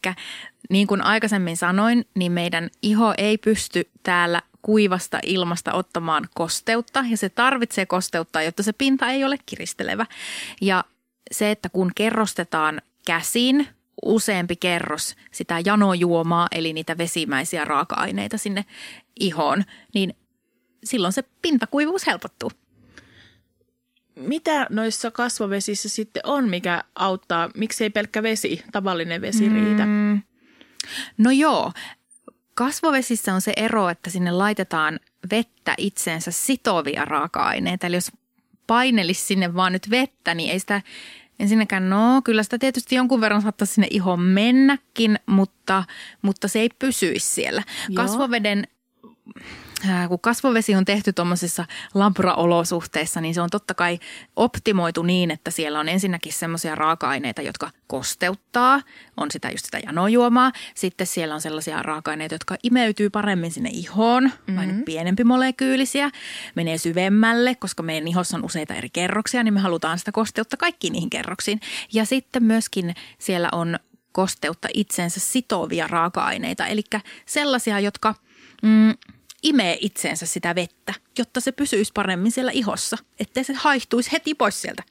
niin 0.70 0.86
kuin 0.86 1.02
aikaisemmin 1.02 1.56
sanoin, 1.56 2.06
niin 2.14 2.32
meidän 2.32 2.70
iho 2.82 3.14
ei 3.18 3.38
pysty 3.38 3.90
täällä 4.02 4.42
kuivasta 4.62 5.18
ilmasta 5.22 5.72
ottamaan 5.72 6.28
kosteutta 6.34 7.04
ja 7.10 7.16
se 7.16 7.28
tarvitsee 7.28 7.86
kosteutta, 7.86 8.42
jotta 8.42 8.62
se 8.62 8.72
pinta 8.72 9.08
ei 9.08 9.24
ole 9.24 9.36
kiristelevä. 9.46 10.06
Ja 10.60 10.84
se, 11.32 11.50
että 11.50 11.68
kun 11.68 11.90
kerrostetaan 11.94 12.82
käsin 13.06 13.68
useampi 14.02 14.56
kerros 14.56 15.16
sitä 15.32 15.62
janojuomaa, 15.64 16.48
eli 16.52 16.72
niitä 16.72 16.98
vesimäisiä 16.98 17.64
raaka-aineita 17.64 18.38
sinne 18.38 18.64
ihoon, 19.20 19.64
niin 19.94 20.14
silloin 20.84 21.12
se 21.12 21.24
pintakuivuus 21.42 22.06
helpottuu. 22.06 22.50
Mitä 24.14 24.66
noissa 24.70 25.10
kasvovesissä 25.10 25.88
sitten 25.88 26.22
on, 26.26 26.48
mikä 26.48 26.84
auttaa? 26.94 27.50
Miksei 27.56 27.90
pelkkä 27.90 28.22
vesi, 28.22 28.62
tavallinen 28.72 29.20
vesi 29.20 29.48
riitä? 29.48 29.86
Mm. 29.86 30.22
No 31.18 31.30
joo, 31.30 31.72
kasvovesissä 32.54 33.34
on 33.34 33.40
se 33.40 33.52
ero, 33.56 33.88
että 33.88 34.10
sinne 34.10 34.30
laitetaan 34.30 35.00
vettä 35.30 35.74
itseensä 35.76 36.30
sitovia 36.30 37.04
raaka-aineita. 37.04 37.86
Eli 37.86 37.96
jos 37.96 38.12
painelisi 38.66 39.24
sinne 39.24 39.54
vaan 39.54 39.72
nyt 39.72 39.90
vettä, 39.90 40.34
niin 40.34 40.50
ei 40.50 40.60
sitä 40.60 40.82
ensinnäkään, 41.38 41.90
no 41.90 42.22
kyllä 42.24 42.42
sitä 42.42 42.58
tietysti 42.58 42.94
jonkun 42.94 43.20
verran 43.20 43.42
saattaisi 43.42 43.74
sinne 43.74 43.88
ihon 43.90 44.20
mennäkin, 44.20 45.18
mutta, 45.26 45.84
mutta 46.22 46.48
se 46.48 46.60
ei 46.60 46.68
pysyisi 46.78 47.26
siellä. 47.26 47.62
Joo. 47.88 48.04
Kasvoveden 48.04 48.66
kun 50.08 50.20
kasvovesi 50.20 50.74
on 50.74 50.84
tehty 50.84 51.12
tuommoisissa 51.12 51.64
labraolosuhteissa, 51.94 53.20
niin 53.20 53.34
se 53.34 53.40
on 53.40 53.50
totta 53.50 53.74
kai 53.74 53.98
optimoitu 54.36 55.02
niin, 55.02 55.30
että 55.30 55.50
siellä 55.50 55.80
on 55.80 55.88
ensinnäkin 55.88 56.32
semmoisia 56.32 56.74
raaka-aineita, 56.74 57.42
jotka 57.42 57.70
kosteuttaa, 57.86 58.82
on 59.16 59.30
sitä 59.30 59.50
just 59.50 59.64
sitä 59.64 59.78
janojuomaa. 59.86 60.52
Sitten 60.74 61.06
siellä 61.06 61.34
on 61.34 61.40
sellaisia 61.40 61.82
raaka-aineita, 61.82 62.34
jotka 62.34 62.56
imeytyy 62.62 63.10
paremmin 63.10 63.50
sinne 63.50 63.70
ihoon, 63.72 64.24
mm-hmm. 64.24 64.56
vain 64.56 64.82
pienempi 64.84 65.24
molekyylisiä, 65.24 66.10
menee 66.54 66.78
syvemmälle, 66.78 67.54
koska 67.54 67.82
meidän 67.82 68.08
ihossa 68.08 68.36
on 68.36 68.44
useita 68.44 68.74
eri 68.74 68.90
kerroksia, 68.90 69.42
niin 69.42 69.54
me 69.54 69.60
halutaan 69.60 69.98
sitä 69.98 70.12
kosteutta 70.12 70.56
kaikkiin 70.56 70.92
niihin 70.92 71.10
kerroksiin. 71.10 71.60
Ja 71.92 72.04
sitten 72.04 72.42
myöskin 72.42 72.94
siellä 73.18 73.48
on 73.52 73.78
kosteutta 74.12 74.68
itsensä 74.74 75.20
sitovia 75.20 75.86
raaka-aineita, 75.86 76.66
eli 76.66 76.82
sellaisia, 77.26 77.80
jotka... 77.80 78.14
Mm, 78.62 78.94
imee 79.42 79.78
itseensä 79.80 80.26
sitä 80.26 80.54
vettä, 80.54 80.94
jotta 81.18 81.40
se 81.40 81.52
pysyisi 81.52 81.92
paremmin 81.94 82.32
siellä 82.32 82.52
ihossa, 82.52 82.96
ettei 83.20 83.44
se 83.44 83.52
haihtuisi 83.52 84.12
heti 84.12 84.34
pois 84.34 84.62
sieltä. 84.62 84.82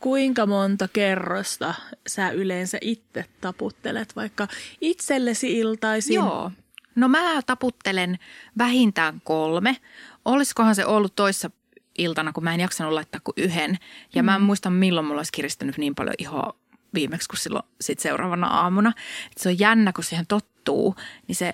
Kuinka 0.00 0.46
monta 0.46 0.88
kerrosta 0.88 1.74
sä 2.06 2.30
yleensä 2.30 2.78
itse 2.80 3.24
taputtelet 3.40 4.16
vaikka 4.16 4.48
itsellesi 4.80 5.58
iltaisin? 5.58 6.14
Joo. 6.14 6.50
No 6.94 7.08
mä 7.08 7.42
taputtelen 7.46 8.18
vähintään 8.58 9.20
kolme. 9.24 9.76
Olisikohan 10.24 10.74
se 10.74 10.86
ollut 10.86 11.14
toissa 11.16 11.50
iltana, 11.98 12.32
kun 12.32 12.44
mä 12.44 12.54
en 12.54 12.60
jaksanut 12.60 12.92
laittaa 12.92 13.20
kuin 13.24 13.34
yhden. 13.36 13.78
Ja 14.14 14.22
mm. 14.22 14.26
mä 14.26 14.36
en 14.36 14.42
muista, 14.42 14.70
milloin 14.70 15.06
mulla 15.06 15.18
olisi 15.18 15.32
kiristynyt 15.32 15.78
niin 15.78 15.94
paljon 15.94 16.14
ihoa 16.18 16.54
viimeksi 16.94 17.28
kuin 17.28 17.38
silloin 17.38 17.64
sit 17.80 17.98
seuraavana 17.98 18.46
aamuna. 18.46 18.92
Et 19.26 19.38
se 19.38 19.48
on 19.48 19.58
jännä, 19.58 19.92
kun 19.92 20.04
siihen 20.04 20.26
tottuu, 20.26 20.94
niin 21.28 21.36
se 21.36 21.52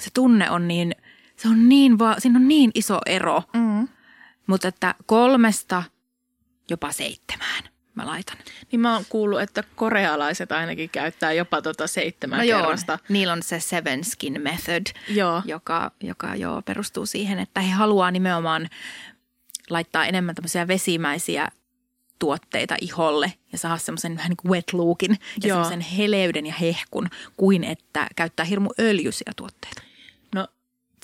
se 0.00 0.10
tunne 0.14 0.50
on 0.50 0.68
niin, 0.68 0.94
se 1.36 1.48
on 1.48 1.68
niin, 1.68 1.98
va, 1.98 2.16
siinä 2.18 2.38
on 2.38 2.48
niin 2.48 2.70
iso 2.74 2.98
ero. 3.06 3.42
Mm. 3.54 3.88
Mutta 4.46 4.68
että 4.68 4.94
kolmesta 5.06 5.82
jopa 6.70 6.92
seitsemään 6.92 7.64
mä 7.94 8.06
laitan. 8.06 8.36
Niin 8.72 8.80
mä 8.80 8.94
oon 8.94 9.04
kuullut, 9.08 9.40
että 9.40 9.64
korealaiset 9.76 10.52
ainakin 10.52 10.90
käyttää 10.90 11.32
jopa 11.32 11.62
tota 11.62 11.86
seitsemän 11.86 12.38
no 12.38 12.44
kerrosta. 12.44 12.92
Joo, 12.92 13.06
niillä 13.08 13.32
on 13.32 13.42
se 13.42 13.60
seven 13.60 14.04
skin 14.04 14.42
method, 14.42 14.82
joo. 15.08 15.42
joka, 15.44 15.90
joka 16.02 16.34
joo, 16.34 16.62
perustuu 16.62 17.06
siihen, 17.06 17.38
että 17.38 17.60
he 17.60 17.70
haluaa 17.70 18.10
nimenomaan 18.10 18.68
laittaa 19.70 20.06
enemmän 20.06 20.34
tämmöisiä 20.34 20.68
vesimäisiä 20.68 21.48
tuotteita 22.18 22.76
iholle 22.80 23.32
ja 23.52 23.58
saada 23.58 23.78
semmoisen 23.78 24.16
vähän 24.16 24.28
niin 24.28 24.36
kuin 24.36 24.52
wet 24.52 24.72
lookin 24.72 25.18
ja 25.42 25.48
semmoisen 25.48 25.80
heleyden 25.80 26.46
ja 26.46 26.54
hehkun 26.60 27.08
kuin 27.36 27.64
että 27.64 28.06
käyttää 28.16 28.44
hirmu 28.44 28.70
öljyisiä 28.80 29.32
tuotteita. 29.36 29.82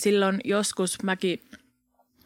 Silloin 0.00 0.40
joskus 0.44 1.02
mäkin 1.02 1.40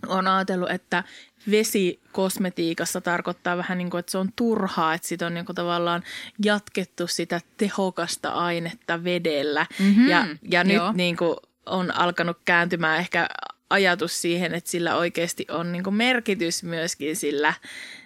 olen 0.06 0.26
ajatellut, 0.26 0.70
että 0.70 1.04
vesi 1.50 2.00
kosmetiikassa 2.12 3.00
tarkoittaa 3.00 3.56
vähän 3.56 3.78
niin 3.78 3.90
kuin, 3.90 3.98
että 3.98 4.12
se 4.12 4.18
on 4.18 4.28
turhaa, 4.36 4.94
että 4.94 5.08
sitä 5.08 5.26
on 5.26 5.34
niin 5.34 5.46
kuin 5.46 5.56
tavallaan 5.56 6.02
jatkettu 6.44 7.06
sitä 7.06 7.40
tehokasta 7.56 8.30
ainetta 8.30 9.04
vedellä. 9.04 9.66
Mm-hmm. 9.78 10.08
Ja, 10.08 10.26
ja 10.50 10.64
nyt 10.64 10.82
niin 10.94 11.16
kuin 11.16 11.36
on 11.66 11.96
alkanut 11.96 12.38
kääntymään 12.44 12.98
ehkä 12.98 13.28
ajatus 13.70 14.20
siihen, 14.20 14.54
että 14.54 14.70
sillä 14.70 14.96
oikeasti 14.96 15.46
on 15.50 15.72
niin 15.72 15.84
kuin 15.84 15.94
merkitys 15.94 16.62
myöskin 16.62 17.16
sillä, 17.16 17.54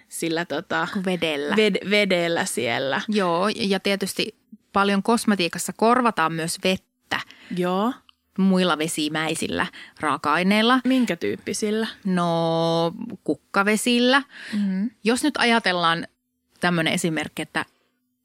sillä 0.09 0.45
tota, 0.45 0.87
vedellä. 1.05 1.55
Ved, 1.55 1.89
vedellä 1.89 2.45
siellä. 2.45 3.01
Joo, 3.07 3.47
ja 3.55 3.79
tietysti 3.79 4.35
paljon 4.73 5.03
kosmetiikassa 5.03 5.73
korvataan 5.73 6.33
myös 6.33 6.57
vettä. 6.63 7.19
Joo 7.57 7.93
muilla 8.37 8.77
vesimäisillä 8.77 9.67
raaka-aineilla. 9.99 10.79
Minkä 10.85 11.15
tyyppisillä? 11.15 11.87
No 12.05 12.93
kukkavesillä. 13.23 14.23
Mm-hmm. 14.53 14.89
Jos 15.03 15.23
nyt 15.23 15.37
ajatellaan 15.37 16.07
tämmöinen 16.59 16.93
esimerkki, 16.93 17.41
että 17.41 17.65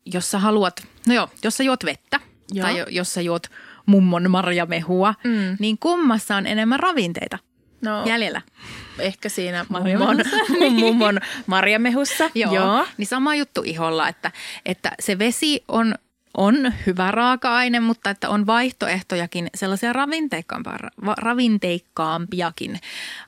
jos 0.07 0.31
sä 0.31 0.38
haluat, 0.38 0.87
no 1.07 1.15
joo, 1.15 1.31
jos 1.45 1.57
sä 1.57 1.62
juot 1.62 1.85
vettä 1.85 2.21
joo. 2.53 2.67
tai 2.67 2.85
jos 2.88 3.15
sä 3.15 3.21
juot 3.21 3.47
mummon 3.87 4.31
marjamehua, 4.31 5.15
mm. 5.25 5.57
niin 5.59 5.79
kummassa 5.79 6.37
on 6.37 6.47
enemmän 6.47 6.81
ravinteita 6.81 7.38
no, 7.81 8.05
jäljellä? 8.07 8.43
Ehkä 8.99 9.29
siinä 9.29 9.67
mummon, 9.69 10.17
mummon 10.81 11.21
marjamehussa. 11.47 12.31
Joo, 12.35 12.55
joo. 12.55 12.87
Niin 12.97 13.07
sama 13.07 13.35
juttu 13.35 13.62
iholla, 13.65 14.09
että, 14.09 14.33
että 14.67 14.93
se 15.00 15.19
vesi 15.19 15.65
on 15.69 15.95
on 16.38 16.73
hyvä 16.87 17.11
raaka-aine, 17.11 17.80
mutta 17.80 18.11
että 18.11 18.28
on 18.28 18.47
vaihtoehtojakin, 18.47 19.50
sellaisia 19.54 19.92
ravinteikkaampiakin 21.18 22.80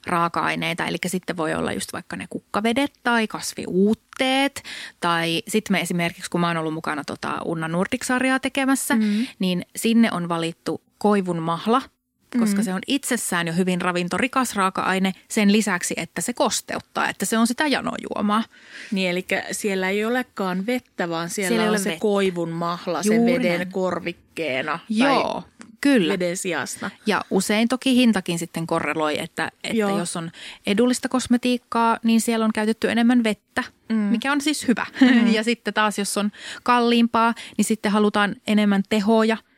raaka-aineita. 0.07 0.87
Eli 0.87 0.97
sitten 1.07 1.37
voi 1.37 1.55
olla 1.55 1.73
just 1.73 1.93
vaikka 1.93 2.17
ne 2.17 2.27
kukkavedet 2.31 2.93
tai 3.03 3.27
kasviuutteet. 3.27 4.63
Tai 5.01 5.43
sitten 5.49 5.75
me 5.75 5.81
esimerkiksi, 5.81 6.31
kun 6.31 6.41
mä 6.41 6.49
oon 6.49 6.57
ollut 6.57 6.75
mukana 6.75 7.05
tota 7.05 7.39
Unna 7.45 7.69
Nordic-sarjaa 7.69 8.39
tekemässä, 8.39 8.95
mm. 8.95 9.27
niin 9.39 9.67
sinne 9.77 10.09
on 10.13 10.29
valittu 10.29 10.83
koivun 10.99 11.43
mahla– 11.43 11.83
koska 12.39 12.59
mm. 12.59 12.65
se 12.65 12.75
on 12.75 12.81
itsessään 12.87 13.47
jo 13.47 13.53
hyvin 13.53 13.81
ravintorikas 13.81 14.57
raaka-aine 14.57 15.13
sen 15.29 15.53
lisäksi, 15.53 15.95
että 15.97 16.21
se 16.21 16.33
kosteuttaa, 16.33 17.09
että 17.09 17.27
se 17.27 17.39
on 17.39 17.47
sitä 17.47 17.67
janojuomaa. 17.67 18.45
Niin, 18.91 19.11
eli 19.11 19.27
siellä 19.53 19.89
ei 19.89 20.05
olekaan 20.05 20.67
vettä, 20.67 21.09
vaan 21.09 21.31
siellä, 21.31 21.49
siellä 21.49 21.73
on 21.73 21.79
se 21.79 21.91
vettä. 21.91 22.01
koivun 22.01 22.51
mahla 22.51 23.03
sen 23.03 23.27
veden 23.27 23.73
korvikkeena. 23.73 24.79
Joo, 24.89 25.45
kyllä. 25.81 26.13
Veden 26.13 26.37
sijasta. 26.37 26.91
Ja 27.07 27.25
usein 27.31 27.69
toki 27.69 27.95
hintakin 27.95 28.39
sitten 28.39 28.67
korreloi, 28.67 29.21
että, 29.21 29.51
että 29.65 29.79
jos 29.79 30.17
on 30.17 30.31
edullista 30.67 31.09
kosmetiikkaa, 31.09 31.99
niin 32.03 32.21
siellä 32.21 32.45
on 32.45 32.53
käytetty 32.53 32.91
enemmän 32.91 33.25
vettä, 33.25 33.65
mm. 33.89 33.97
mikä 33.97 34.33
on 34.33 34.41
siis 34.41 34.69
hyvä. 34.69 34.87
Mm. 35.01 35.33
ja 35.37 35.45
sitten 35.45 35.75
taas, 35.75 35.99
jos 35.99 36.19
on 36.19 36.33
kalliimpaa, 36.63 37.35
niin 37.57 37.65
sitten 37.65 37.93
halutaan 37.93 38.37
enemmän 38.47 38.83
tehoja– 38.89 39.37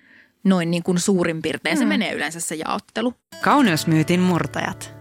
noin 0.45 0.71
niin 0.71 0.83
kuin 0.83 0.99
suurin 0.99 1.43
piirtein. 1.43 1.77
Se 1.77 1.85
mm. 1.85 1.89
menee 1.89 2.13
yleensä 2.13 2.41
se 2.41 2.55
jaottelu. 2.55 3.15
Kauneusmyytin 3.41 4.21
murtajat. 4.21 4.95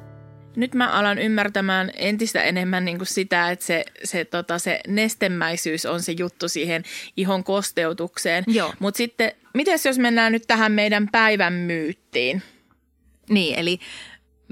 Nyt 0.56 0.76
mä 0.76 0.90
alan 0.90 1.18
ymmärtämään 1.18 1.92
entistä 1.96 2.44
enemmän 2.44 2.86
niin 2.86 2.98
kuin 2.98 3.08
sitä, 3.08 3.52
että 3.52 3.66
se, 3.66 3.86
se, 4.04 4.26
tota, 4.26 4.60
se 4.60 4.80
nestemäisyys 4.88 5.86
on 5.86 6.02
se 6.02 6.12
juttu 6.20 6.50
siihen 6.50 6.84
ihon 7.18 7.44
kosteutukseen. 7.44 8.44
Mutta 8.80 8.98
sitten, 8.98 9.32
miten 9.54 9.80
jos 9.86 10.00
mennään 10.00 10.32
nyt 10.32 10.44
tähän 10.48 10.72
meidän 10.72 11.08
päivän 11.12 11.54
myyttiin? 11.54 12.42
Niin, 13.30 13.60
eli 13.60 13.80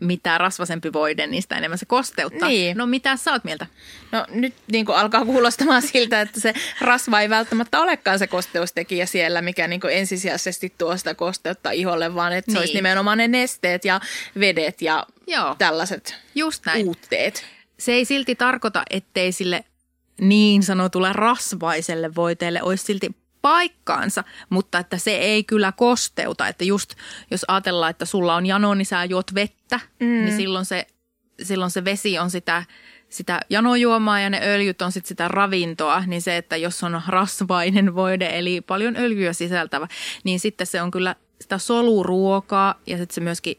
mitä 0.02 0.38
rasvasempi 0.38 0.94
voide, 0.94 1.28
niin 1.28 1.42
sitä 1.42 1.58
enemmän 1.58 1.78
se 1.78 1.86
kosteuttaa. 1.86 2.50
Niin. 2.50 2.78
No 2.78 2.86
mitä 2.86 3.18
sä 3.18 3.32
oot 3.32 3.44
mieltä? 3.44 3.68
No 4.12 4.26
nyt 4.30 4.54
niin 4.72 4.86
kuin 4.86 4.98
alkaa 4.98 5.26
kuulostamaan 5.26 5.82
siltä, 5.92 6.22
että 6.22 6.40
se 6.40 6.54
rasva 6.82 7.22
ei 7.22 7.30
välttämättä 7.30 7.80
olekaan 7.80 8.20
se 8.20 8.28
kosteustekijä 8.28 9.06
siellä, 9.06 9.42
mikä 9.42 9.68
niin 9.68 9.82
kuin 9.82 9.94
ensisijaisesti 9.94 10.74
tuo 10.78 10.98
sitä 10.98 11.16
kosteutta 11.16 11.72
iholle, 11.72 12.16
vaan 12.16 12.34
että 12.34 12.52
niin. 12.52 12.56
se 12.56 12.60
olisi 12.60 12.74
nimenomaan 12.74 13.18
ne 13.18 13.28
nesteet 13.28 13.86
ja 13.86 14.02
vedet 14.40 14.82
ja 14.82 15.06
Joo. 15.28 15.56
tällaiset 15.58 16.16
Just 16.36 16.66
näin. 16.66 16.88
uutteet. 16.88 17.46
Se 17.80 17.92
ei 17.92 18.06
silti 18.06 18.36
tarkoita, 18.36 18.84
ettei 18.90 19.32
sille 19.32 19.64
niin 20.22 20.64
sanotulle 20.64 21.14
rasvaiselle 21.14 22.16
voiteelle 22.16 22.62
olisi 22.64 22.86
silti 22.86 23.16
paikkaansa, 23.50 24.24
mutta 24.50 24.80
että 24.80 24.98
se 24.98 25.12
ei 25.12 25.44
kyllä 25.44 25.72
kosteuta. 25.72 26.48
Että 26.48 26.64
just 26.64 26.94
jos 27.32 27.46
ajatellaan, 27.48 27.90
että 27.90 28.06
sulla 28.06 28.36
on 28.36 28.46
jano, 28.46 28.74
niin 28.74 28.86
sä 28.86 29.06
juot 29.06 29.36
vettä, 29.36 29.80
mm. 30.00 30.06
niin 30.08 30.36
silloin 30.36 30.66
se, 30.66 30.88
silloin 31.44 31.72
se 31.72 31.86
vesi 31.86 32.20
on 32.20 32.30
sitä, 32.32 32.64
sitä 33.10 33.40
janojuomaa 33.50 34.20
ja 34.20 34.30
ne 34.30 34.42
öljyt 34.44 34.82
on 34.82 34.92
sitten 34.92 35.08
sitä 35.08 35.28
ravintoa, 35.28 36.04
niin 36.08 36.22
se, 36.22 36.38
että 36.38 36.58
jos 36.58 36.84
on 36.84 37.02
rasvainen 37.08 37.96
voide, 37.96 38.30
eli 38.40 38.62
paljon 38.62 38.96
öljyä 38.98 39.34
sisältävä, 39.34 39.88
niin 40.24 40.40
sitten 40.40 40.68
se 40.68 40.82
on 40.82 40.92
kyllä 40.92 41.16
sitä 41.42 41.58
soluruokaa 41.58 42.76
ja 42.88 42.98
sitten 42.98 43.16
se 43.16 43.22
myöskin 43.22 43.56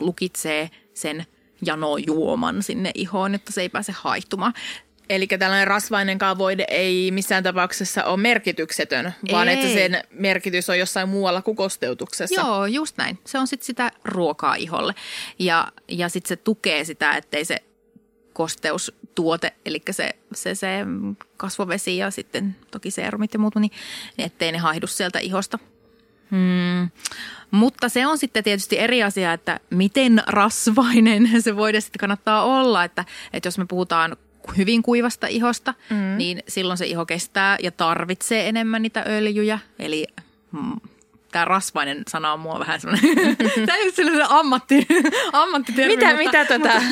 lukitsee 0.00 0.70
sen 0.94 1.26
janojuoman 1.66 2.62
sinne 2.62 2.90
ihoon, 2.94 3.34
että 3.34 3.52
se 3.52 3.60
ei 3.60 3.68
pääse 3.68 3.92
haihtumaan. 3.92 4.52
Eli 5.10 5.26
tällainen 5.26 5.66
rasvainen 5.66 6.18
voide 6.38 6.64
ei 6.68 7.10
missään 7.10 7.42
tapauksessa 7.42 8.04
ole 8.04 8.16
merkityksetön, 8.16 9.12
vaan 9.32 9.48
Ei. 9.48 9.54
että 9.54 9.68
sen 9.68 10.02
merkitys 10.10 10.70
on 10.70 10.78
jossain 10.78 11.08
muualla 11.08 11.42
kuin 11.42 11.56
kosteutuksessa. 11.56 12.40
Joo, 12.40 12.66
just 12.66 12.96
näin. 12.96 13.18
Se 13.24 13.38
on 13.38 13.46
sitten 13.46 13.66
sitä 13.66 13.92
ruokaa 14.04 14.54
iholle. 14.54 14.94
Ja, 15.38 15.72
ja 15.88 16.08
sitten 16.08 16.28
se 16.28 16.36
tukee 16.36 16.84
sitä, 16.84 17.12
ettei 17.12 17.44
se 17.44 17.56
kosteustuote, 18.32 19.52
eli 19.66 19.82
se, 19.90 20.10
se, 20.34 20.54
se 20.54 20.68
kasvovesi 21.36 21.96
ja 21.96 22.10
sitten 22.10 22.56
toki 22.70 22.90
seerumit 22.90 23.32
ja 23.32 23.38
muut, 23.38 23.56
niin 23.56 23.72
ettei 24.18 24.52
ne 24.52 24.58
haihdu 24.58 24.86
sieltä 24.86 25.18
ihosta. 25.18 25.58
Hmm. 26.30 26.90
Mutta 27.50 27.88
se 27.88 28.06
on 28.06 28.18
sitten 28.18 28.44
tietysti 28.44 28.78
eri 28.78 29.02
asia, 29.02 29.32
että 29.32 29.60
miten 29.70 30.22
rasvainen 30.26 31.30
se 31.42 31.56
voide 31.56 31.80
sitten 31.80 32.00
kannattaa 32.00 32.44
olla. 32.44 32.84
Että, 32.84 33.04
että 33.32 33.46
jos 33.46 33.58
me 33.58 33.66
puhutaan 33.68 34.16
hyvin 34.56 34.82
kuivasta 34.82 35.26
ihosta, 35.26 35.74
mm. 35.90 36.16
niin 36.16 36.42
silloin 36.48 36.78
se 36.78 36.86
iho 36.86 37.06
kestää 37.06 37.56
ja 37.62 37.70
tarvitsee 37.70 38.48
enemmän 38.48 38.82
niitä 38.82 39.04
öljyjä. 39.06 39.58
Eli 39.78 40.06
mm, 40.52 40.80
tämä 41.32 41.44
rasvainen 41.44 42.02
sana 42.08 42.32
on 42.32 42.40
mua 42.40 42.58
vähän 42.58 42.80
semmoinen, 42.80 43.36
tämä 43.66 43.78
ole 43.82 43.92
sellainen 43.92 44.30
ammatti, 44.30 44.86
ammattitermi. 45.32 45.96
Mitä, 45.96 46.06
mutta, 46.06 46.18
mitä, 46.18 46.44
tota, 46.44 46.82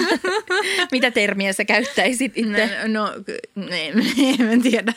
mitä 0.93 1.11
termiä 1.11 1.53
sä 1.53 1.65
käyttäisit 1.65 2.33
itse? 2.35 2.71
No, 2.89 3.13
no 3.55 3.67
en, 3.71 4.53
en 4.53 4.63
tiedä. 4.63 4.93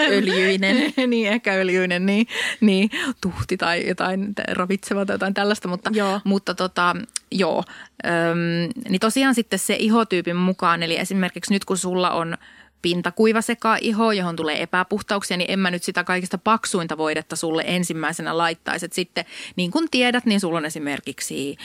Öljyinen. 0.00 0.92
niin, 1.10 1.28
ehkä 1.28 1.52
öljyinen, 1.52 2.06
niin, 2.06 2.26
niin 2.60 2.90
tuhti 3.20 3.56
tai 3.56 3.88
jotain 3.88 4.32
ravitseva 4.48 5.06
tai 5.06 5.14
jotain 5.14 5.34
tällaista, 5.34 5.68
mutta, 5.68 5.90
Joo. 5.94 6.20
mutta 6.24 6.54
tota, 6.54 6.96
joo. 7.30 7.64
Öm, 8.06 8.70
niin 8.88 9.00
tosiaan 9.00 9.34
sitten 9.34 9.58
se 9.58 9.76
ihotyypin 9.78 10.36
mukaan, 10.36 10.82
eli 10.82 10.98
esimerkiksi 10.98 11.52
nyt 11.52 11.64
kun 11.64 11.78
sulla 11.78 12.10
on 12.10 12.36
pintakuiva 12.84 13.40
iho, 13.80 14.12
johon 14.12 14.36
tulee 14.36 14.62
epäpuhtauksia, 14.62 15.36
niin 15.36 15.50
en 15.50 15.58
mä 15.58 15.70
nyt 15.70 15.82
sitä 15.82 16.04
kaikista 16.04 16.38
paksuinta 16.38 16.98
voidetta 16.98 17.36
sulle 17.36 17.64
ensimmäisenä 17.66 18.38
laittaisi. 18.38 18.86
Et 18.86 18.92
sitten 18.92 19.24
niin 19.56 19.70
kuin 19.70 19.88
tiedät, 19.90 20.26
niin 20.26 20.40
sulla 20.40 20.58
on 20.58 20.64
esimerkiksi 20.64 21.56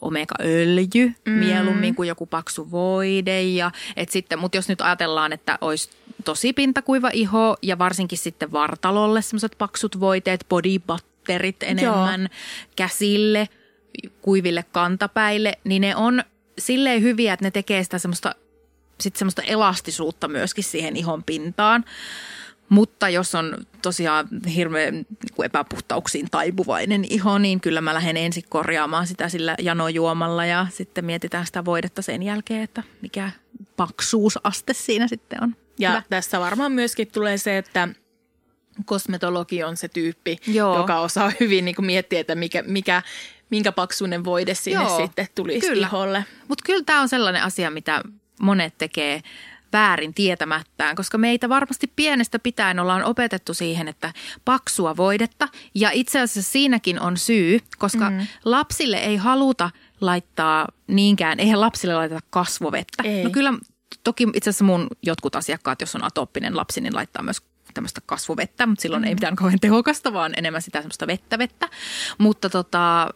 omega-öljy 0.00 1.14
mm. 1.26 1.32
mieluummin 1.32 1.94
kuin 1.94 2.08
joku 2.08 2.26
paksu 2.26 2.70
voide. 2.70 3.42
Ja, 3.42 3.70
et 3.96 4.08
sitten, 4.08 4.38
mutta 4.38 4.58
jos 4.58 4.68
nyt 4.68 4.80
ajatellaan, 4.80 5.32
että 5.32 5.58
olisi 5.60 5.90
tosi 6.24 6.52
pintakuiva 6.52 7.10
iho 7.12 7.56
ja 7.62 7.78
varsinkin 7.78 8.18
sitten 8.18 8.52
vartalolle 8.52 9.22
semmoiset 9.22 9.54
paksut 9.58 10.00
voiteet, 10.00 10.46
body 10.48 10.78
butterit 10.78 11.62
enemmän 11.62 12.20
Joo. 12.20 12.28
käsille, 12.76 13.48
kuiville 14.20 14.64
kantapäille, 14.72 15.58
niin 15.64 15.80
ne 15.80 15.96
on 15.96 16.24
silleen 16.58 17.02
hyviä, 17.02 17.32
että 17.32 17.46
ne 17.46 17.50
tekee 17.50 17.84
sitä 17.84 17.98
semmoista, 17.98 18.34
sit 19.02 19.16
semmoista 19.16 19.42
elastisuutta 19.42 20.28
myöskin 20.28 20.64
siihen 20.64 20.96
ihon 20.96 21.24
pintaan. 21.24 21.84
Mutta 22.68 23.08
jos 23.08 23.34
on 23.34 23.56
tosiaan 23.82 24.28
hirveän 24.54 24.94
niin 24.94 25.06
kuin 25.34 25.46
epäpuhtauksiin 25.46 26.28
taipuvainen 26.30 27.04
iho, 27.10 27.38
niin 27.38 27.60
kyllä 27.60 27.80
mä 27.80 27.94
lähden 27.94 28.16
ensin 28.16 28.44
korjaamaan 28.48 29.06
sitä 29.06 29.28
sillä 29.28 29.54
janojuomalla 29.58 30.46
ja 30.46 30.66
sitten 30.70 31.04
mietitään 31.04 31.46
sitä 31.46 31.64
voidetta 31.64 32.02
sen 32.02 32.22
jälkeen, 32.22 32.62
että 32.62 32.82
mikä 33.02 33.30
paksuusaste 33.76 34.74
siinä 34.74 35.08
sitten 35.08 35.42
on. 35.42 35.56
Ja 35.78 35.90
Hyvä. 35.90 36.02
tässä 36.10 36.40
varmaan 36.40 36.72
myöskin 36.72 37.08
tulee 37.12 37.38
se, 37.38 37.58
että 37.58 37.88
kosmetologi 38.84 39.64
on 39.64 39.76
se 39.76 39.88
tyyppi, 39.88 40.36
Joo. 40.46 40.76
joka 40.76 41.00
osaa 41.00 41.32
hyvin 41.40 41.64
niin 41.64 41.74
kuin 41.74 41.86
miettiä, 41.86 42.20
että 42.20 42.34
mikä, 42.34 42.62
mikä, 42.66 43.02
minkä 43.50 43.72
paksuinen 43.72 44.24
voide 44.24 44.54
sinne 44.54 44.84
Joo, 44.84 44.96
sitten 44.96 45.26
tulisi 45.34 45.68
kyllä. 45.68 45.86
iholle. 45.86 46.24
Mutta 46.48 46.62
kyllä 46.66 46.84
tämä 46.84 47.00
on 47.00 47.08
sellainen 47.08 47.42
asia, 47.42 47.70
mitä 47.70 48.02
monet 48.40 48.78
tekee 48.78 49.22
väärin 49.72 50.14
tietämättään, 50.14 50.96
koska 50.96 51.18
meitä 51.18 51.48
varmasti 51.48 51.92
pienestä 51.96 52.38
pitäen 52.38 52.80
ollaan 52.80 53.04
opetettu 53.04 53.54
siihen, 53.54 53.88
että 53.88 54.12
paksua 54.44 54.96
voidetta. 54.96 55.48
Ja 55.74 55.90
itse 55.90 56.20
asiassa 56.20 56.52
siinäkin 56.52 57.00
on 57.00 57.16
syy, 57.16 57.58
koska 57.78 58.10
mm. 58.10 58.26
lapsille 58.44 58.96
ei 58.96 59.16
haluta 59.16 59.70
laittaa 60.00 60.68
niinkään, 60.86 61.40
eihän 61.40 61.60
lapsille 61.60 61.94
laiteta 61.94 62.20
kasvovettä. 62.30 63.02
Ei. 63.02 63.24
No 63.24 63.30
kyllä 63.30 63.52
toki 64.04 64.28
itse 64.34 64.50
asiassa 64.50 64.64
mun 64.64 64.86
jotkut 65.02 65.36
asiakkaat, 65.36 65.80
jos 65.80 65.94
on 65.94 66.04
atooppinen 66.04 66.56
lapsi, 66.56 66.80
niin 66.80 66.94
laittaa 66.94 67.22
myös 67.22 67.42
tämmöistä 67.74 68.00
kasvovettä, 68.06 68.66
mutta 68.66 68.82
silloin 68.82 69.02
mm. 69.02 69.08
ei 69.08 69.14
mitään 69.14 69.36
kauhean 69.36 69.60
tehokasta, 69.60 70.12
vaan 70.12 70.32
enemmän 70.36 70.62
sitä 70.62 70.78
semmoista 70.78 71.06
vettä 71.06 71.38
vettä. 71.38 71.68
Mutta 72.18 72.50
tota, 72.50 73.08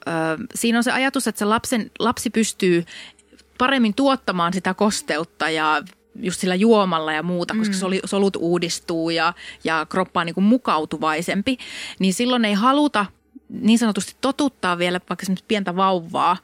siinä 0.55 0.79
on 0.79 0.85
se 0.85 0.93
ajatus, 0.93 1.27
että 1.27 1.39
se 1.39 1.45
lapsen, 1.45 1.91
lapsi 1.99 2.31
pystyy 2.31 2.85
paremmin 3.59 3.95
tuottamaan 3.95 4.53
sitä 4.53 4.75
kosteutta 4.75 5.51
ja 5.51 5.83
just 6.21 6.41
sillä 6.41 6.55
juomalla 6.55 7.13
ja 7.13 7.23
muuta, 7.23 7.55
koska 7.59 7.75
Mm. 7.89 8.01
solut 8.05 8.37
uudistuu 8.37 9.11
ja, 9.11 9.33
ja 9.65 9.87
kroppa 9.89 10.21
on 10.21 10.27
niin 10.27 10.35
kuin 10.35 10.45
mukautuvaisempi, 10.45 11.59
niin 11.99 12.15
silloin 12.15 12.45
ei 12.45 12.55
haluta 12.55 13.07
niin 13.49 13.79
sanotusti 13.79 14.17
totuttaa 14.21 14.79
vielä 14.79 15.01
vaikka 15.09 15.27
pientä 15.49 15.77
vauvaa 15.77 16.37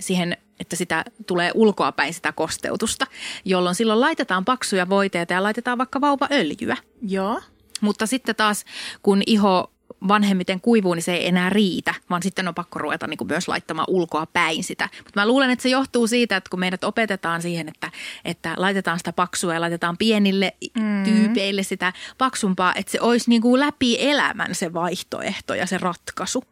siihen, 0.00 0.36
että 0.60 0.76
sitä 0.76 1.04
tulee 1.26 1.52
ulkoapäin 1.54 2.14
sitä 2.14 2.32
kosteutusta, 2.32 3.06
jolloin 3.44 3.74
silloin 3.74 4.00
laitetaan 4.00 4.44
paksuja 4.44 4.88
voiteita 4.88 5.32
ja 5.32 5.42
laitetaan 5.42 5.78
vaikka 5.78 6.00
vauvaöljyä. 6.00 6.76
Joo. 7.08 7.40
Mutta 7.80 8.06
sitten 8.06 8.36
taas, 8.36 8.64
kun 9.02 9.22
iho 9.26 9.72
vanhemmiten 10.08 10.60
kuivuu, 10.60 10.94
niin 10.94 11.02
se 11.02 11.14
ei 11.14 11.28
enää 11.28 11.50
riitä, 11.50 11.94
vaan 12.10 12.22
sitten 12.22 12.48
on 12.48 12.54
pakko 12.54 12.78
ruveta 12.78 13.06
niin 13.06 13.18
kuin 13.18 13.28
myös 13.28 13.48
laittamaan 13.48 13.86
ulkoa 13.90 14.26
päin 14.26 14.64
sitä. 14.64 14.88
Mutta 14.98 15.20
mä 15.20 15.26
luulen, 15.26 15.50
että 15.50 15.62
se 15.62 15.68
johtuu 15.68 16.06
siitä, 16.06 16.36
että 16.36 16.50
kun 16.50 16.60
meidät 16.60 16.84
opetetaan 16.84 17.42
siihen, 17.42 17.68
että, 17.68 17.90
että 18.24 18.54
laitetaan 18.56 18.98
sitä 18.98 19.12
paksua 19.12 19.54
ja 19.54 19.60
laitetaan 19.60 19.98
pienille 19.98 20.52
mm. 20.78 21.04
tyypeille 21.04 21.62
sitä 21.62 21.92
paksumpaa, 22.18 22.74
että 22.74 22.92
se 22.92 23.00
olisi 23.00 23.30
niin 23.30 23.42
kuin 23.42 23.60
läpi 23.60 23.96
elämän 24.00 24.54
se 24.54 24.72
vaihtoehto 24.72 25.54
ja 25.54 25.66
se 25.66 25.78
ratkaisu. 25.78 26.44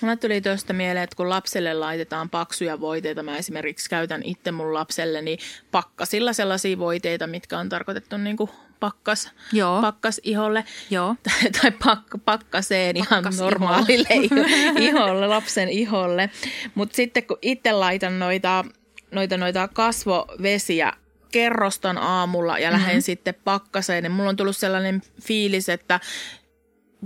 Mulle 0.00 0.16
tuli 0.16 0.40
tuosta 0.40 0.72
mieleen, 0.72 1.04
että 1.04 1.16
kun 1.16 1.30
lapselle 1.30 1.74
laitetaan 1.74 2.30
paksuja 2.30 2.80
voiteita, 2.80 3.22
mä 3.22 3.36
esimerkiksi 3.36 3.90
käytän 3.90 4.22
itse 4.24 4.52
mun 4.52 4.74
lapselleni 4.74 5.38
pakkasilla 5.70 6.32
sellaisia 6.32 6.78
voiteita, 6.78 7.26
mitkä 7.26 7.58
on 7.58 7.68
tarkoitettu 7.68 8.16
niin 8.16 8.36
kuin 8.36 8.50
pakkas, 8.80 9.30
Joo. 9.52 9.80
pakkas 9.80 10.20
iholle. 10.24 10.64
Joo. 10.90 11.14
Tai, 11.22 11.50
tai 11.62 11.70
pak, 11.84 12.00
pakkaseen 12.24 12.96
ihan 12.96 13.08
Pakkasiholle. 13.10 13.50
normaalille 13.50 14.08
iho- 14.26 14.78
iholle, 14.80 15.26
lapsen 15.26 15.68
iholle. 15.68 16.30
Mutta 16.74 16.96
sitten 16.96 17.22
kun 17.26 17.38
itse 17.42 17.72
laitan 17.72 18.18
noita, 18.18 18.64
noita, 19.10 19.36
noita 19.36 19.68
kasvovesiä, 19.68 20.92
kerrostan 21.32 21.98
aamulla 21.98 22.58
ja 22.58 22.72
lähden 22.72 23.02
sitten 23.02 23.34
pakkaseen, 23.44 24.02
niin 24.02 24.12
mulla 24.12 24.30
on 24.30 24.36
tullut 24.36 24.56
sellainen 24.56 25.02
fiilis, 25.22 25.68
että 25.68 26.00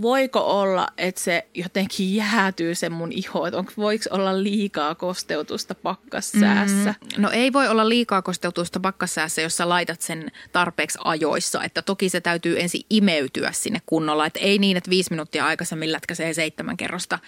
voiko 0.02 0.40
olla, 0.61 0.88
että 0.98 1.20
se 1.20 1.46
jotenkin 1.55 2.14
jäätyy 2.14 2.74
se 2.74 2.88
mun 2.88 3.12
iho, 3.12 3.46
että 3.46 3.59
onko, 3.59 3.72
voiko 3.76 4.05
olla 4.11 4.42
liikaa 4.42 4.94
kosteutusta 4.94 5.74
pakkassäässä? 5.74 6.94
No 7.18 7.31
ei 7.31 7.52
voi 7.52 7.68
olla 7.68 7.88
liikaa 7.88 8.22
kosteutusta 8.22 8.81
pakkassäässä, 8.81 9.42
jos 9.42 9.57
sä 9.57 9.68
laitat 9.68 10.00
sen 10.00 10.31
tarpeeksi 10.52 10.98
ajoissa. 11.05 11.64
Että 11.64 11.83
toki 11.83 12.09
se 12.09 12.20
täytyy 12.20 12.61
ensin 12.61 12.83
imeytyä 12.90 13.52
sinne 13.52 13.81
kunnolla. 13.87 14.26
Että 14.26 14.40
ei 14.40 14.59
niin, 14.59 14.76
että 14.76 14.90
viisi 14.90 15.11
minuuttia 15.11 15.46
aikaisemmin 15.46 15.92
lätkäsee 15.92 16.35
seitsemän 16.35 16.76
kerrosta 16.76 17.18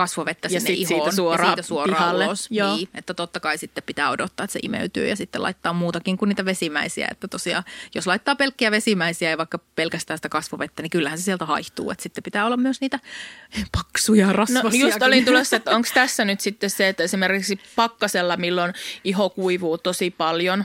kasvovettä 0.00 0.46
Ja 0.46 0.60
sinne 0.60 0.66
sit 0.76 0.76
siitä 0.88 0.94
ihoon. 0.94 1.12
suoraan 1.12 1.50
ja 1.50 1.56
siitä 1.56 1.68
suoraan 1.68 1.96
pihalle. 1.96 2.24
ulos. 2.26 2.46
Joo. 2.50 2.76
Niin, 2.76 2.88
että 2.94 3.14
totta 3.14 3.40
kai 3.40 3.58
sitten 3.58 3.84
pitää 3.84 4.10
odottaa, 4.10 4.44
että 4.44 4.52
se 4.52 4.60
imeytyy 4.62 5.08
ja 5.08 5.16
sitten 5.16 5.42
laittaa 5.42 5.72
muutakin 5.72 6.16
kuin 6.16 6.28
niitä 6.28 6.44
vesimäisiä. 6.44 7.08
Että 7.10 7.28
tosiaan, 7.28 7.64
jos 7.94 8.06
laittaa 8.06 8.36
pelkkiä 8.36 8.70
vesimäisiä 8.70 9.30
ja 9.30 9.38
vaikka 9.38 9.58
pelkästään 9.76 10.18
sitä 10.18 10.28
kasvovettä, 10.28 10.82
niin 10.82 10.90
kyllähän 10.90 11.18
se 11.18 11.24
sieltä 11.24 11.44
haihtuu. 11.46 11.90
Että 11.90 12.02
sitten 12.02 12.22
pitää 12.24 12.46
olla 12.46 12.56
myös 12.56 12.80
niitä 12.80 12.98
paksuja 13.72 14.26
No 14.26 14.32
rasvasia. 14.32 14.80
just 14.86 15.02
olin 15.02 15.24
tulossa, 15.24 15.56
että 15.56 15.70
onko 15.70 15.88
tässä 15.94 16.24
nyt 16.24 16.40
sitten 16.40 16.70
se, 16.70 16.88
että 16.88 17.02
esimerkiksi 17.02 17.58
pakkasella, 17.76 18.36
milloin 18.36 18.72
iho 19.04 19.30
kuivuu 19.30 19.78
tosi 19.78 20.10
paljon 20.10 20.64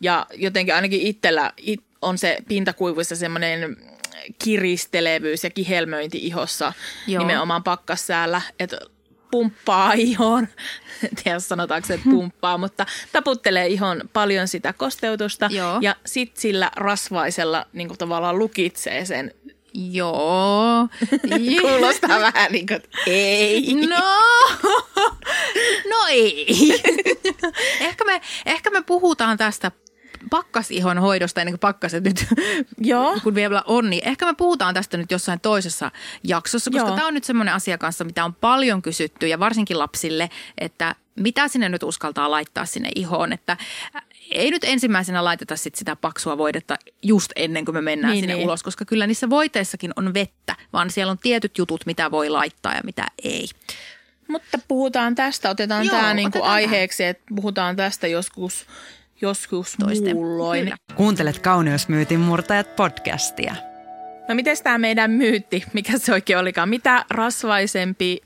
ja 0.00 0.26
jotenkin 0.34 0.74
ainakin 0.74 1.00
itsellä 1.00 1.52
it, 1.56 1.80
on 2.02 2.18
se 2.18 2.38
pintakuivuissa 2.48 3.16
semmoinen 3.16 3.76
kiristelevyys 4.44 5.44
ja 5.44 5.50
kihelmöinti 5.50 6.18
ihossa 6.18 6.72
Joo. 7.06 7.22
nimenomaan 7.22 7.62
pakkassäällä, 7.62 8.42
että 8.58 8.78
pumppaa 9.30 9.92
ihon, 10.10 10.48
en 11.04 11.10
tiedä 11.24 11.40
sanotaanko 11.40 11.86
se, 11.86 11.94
että 11.94 12.10
pumppaa, 12.10 12.58
mutta 12.58 12.86
taputtelee 13.12 13.66
ihon 13.66 14.00
paljon 14.12 14.48
sitä 14.48 14.72
kosteutusta 14.72 15.48
Joo. 15.52 15.78
ja 15.80 15.96
sit 16.06 16.36
sillä 16.36 16.70
rasvaisella 16.76 17.66
niin 17.72 17.88
kuin 17.88 17.98
tavallaan 17.98 18.38
lukitsee 18.38 19.04
sen. 19.04 19.34
Joo. 19.74 20.88
Kuulostaa 21.60 22.20
vähän 22.20 22.52
niin 22.52 22.66
kuin, 22.66 22.76
että 22.76 22.98
ei. 23.06 23.74
No, 23.74 24.20
no 25.90 26.06
ei. 26.10 26.46
ehkä, 27.80 28.04
me, 28.04 28.20
ehkä 28.46 28.70
me 28.70 28.82
puhutaan 28.82 29.38
tästä 29.38 29.72
pakkasihon 30.30 30.98
hoidosta 30.98 31.40
ennen 31.40 31.52
kuin 31.52 31.60
pakkaset 31.60 32.04
nyt, 32.04 32.26
Joo. 32.78 33.16
kun 33.24 33.34
vielä 33.34 33.62
on, 33.66 33.90
niin 33.90 34.08
ehkä 34.08 34.26
me 34.26 34.34
puhutaan 34.34 34.74
tästä 34.74 34.96
nyt 34.96 35.10
jossain 35.10 35.40
toisessa 35.40 35.90
jaksossa, 36.24 36.70
koska 36.70 36.88
Joo. 36.88 36.96
tämä 36.96 37.08
on 37.08 37.14
nyt 37.14 37.24
semmoinen 37.24 37.54
asia 37.54 37.78
kanssa, 37.78 38.04
mitä 38.04 38.24
on 38.24 38.34
paljon 38.34 38.82
kysytty 38.82 39.28
ja 39.28 39.38
varsinkin 39.38 39.78
lapsille, 39.78 40.30
että 40.58 40.94
mitä 41.16 41.48
sinne 41.48 41.68
nyt 41.68 41.82
uskaltaa 41.82 42.30
laittaa 42.30 42.66
sinne 42.66 42.88
ihoon, 42.94 43.32
että 43.32 43.56
ei 44.30 44.50
nyt 44.50 44.64
ensimmäisenä 44.64 45.24
laiteta 45.24 45.56
sit 45.56 45.74
sitä 45.74 45.96
paksua 45.96 46.38
voidetta 46.38 46.76
just 47.02 47.32
ennen 47.36 47.64
kuin 47.64 47.74
me 47.74 47.80
mennään 47.80 48.12
Niin, 48.12 48.22
sinne 48.22 48.34
niin. 48.34 48.44
ulos, 48.44 48.62
koska 48.62 48.84
kyllä 48.84 49.06
niissä 49.06 49.30
voiteissakin 49.30 49.90
on 49.96 50.14
vettä, 50.14 50.56
vaan 50.72 50.90
siellä 50.90 51.10
on 51.10 51.18
tietyt 51.18 51.58
jutut, 51.58 51.86
mitä 51.86 52.10
voi 52.10 52.28
laittaa 52.28 52.74
ja 52.74 52.80
mitä 52.84 53.06
ei. 53.24 53.48
Mutta 54.28 54.58
puhutaan 54.68 55.14
tästä, 55.14 55.50
otetaan 55.50 55.86
Joo, 55.86 55.96
tämä 55.96 56.14
niin 56.14 56.32
kuin 56.32 56.42
otetaan 56.42 56.54
aiheeksi, 56.54 57.04
että 57.04 57.22
puhutaan 57.36 57.76
tästä 57.76 58.06
joskus, 58.06 58.66
joskus 59.22 59.74
Toisten. 59.80 60.16
muulloin. 60.16 60.62
Kyllä. 60.64 60.76
Kuuntelet 60.94 61.38
Kauneusmyytin 61.38 62.20
murtajat 62.20 62.76
podcastia. 62.76 63.54
No 64.28 64.34
miten 64.34 64.56
tämä 64.64 64.78
meidän 64.78 65.10
myytti, 65.10 65.64
mikä 65.72 65.98
se 65.98 66.12
oikein 66.12 66.38
olikaan? 66.38 66.68
Mitä 66.68 67.04
rasvaisempi, 67.10 68.20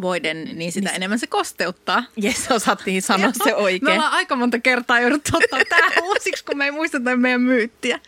voiden, 0.00 0.50
niin 0.52 0.72
sitä 0.72 0.90
enemmän 0.90 1.18
se 1.18 1.26
kosteuttaa. 1.26 2.04
jes 2.16 2.50
osattiin 2.50 3.02
sanoa 3.02 3.30
se 3.32 3.44
Me 3.50 3.54
oikein. 3.54 3.92
ollaan 3.92 4.12
aika 4.12 4.36
monta 4.36 4.58
kertaa 4.58 5.00
jouduttu 5.00 5.36
ottaa 5.36 5.60
tämä 5.78 5.90
uusiksi, 6.02 6.44
kun 6.44 6.58
me 6.58 6.64
ei 6.64 6.70
muisteta 6.70 7.16
meidän 7.16 7.40
myyttiä. 7.40 8.00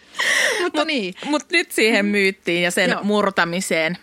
Mutta 0.62 0.84
niin. 0.84 1.14
Mutta 1.24 1.46
nyt 1.52 1.72
siihen 1.72 2.06
myyttiin 2.06 2.62
ja 2.62 2.70
sen 2.70 2.90
Joo. 2.90 3.02
murtamiseen. 3.04 3.98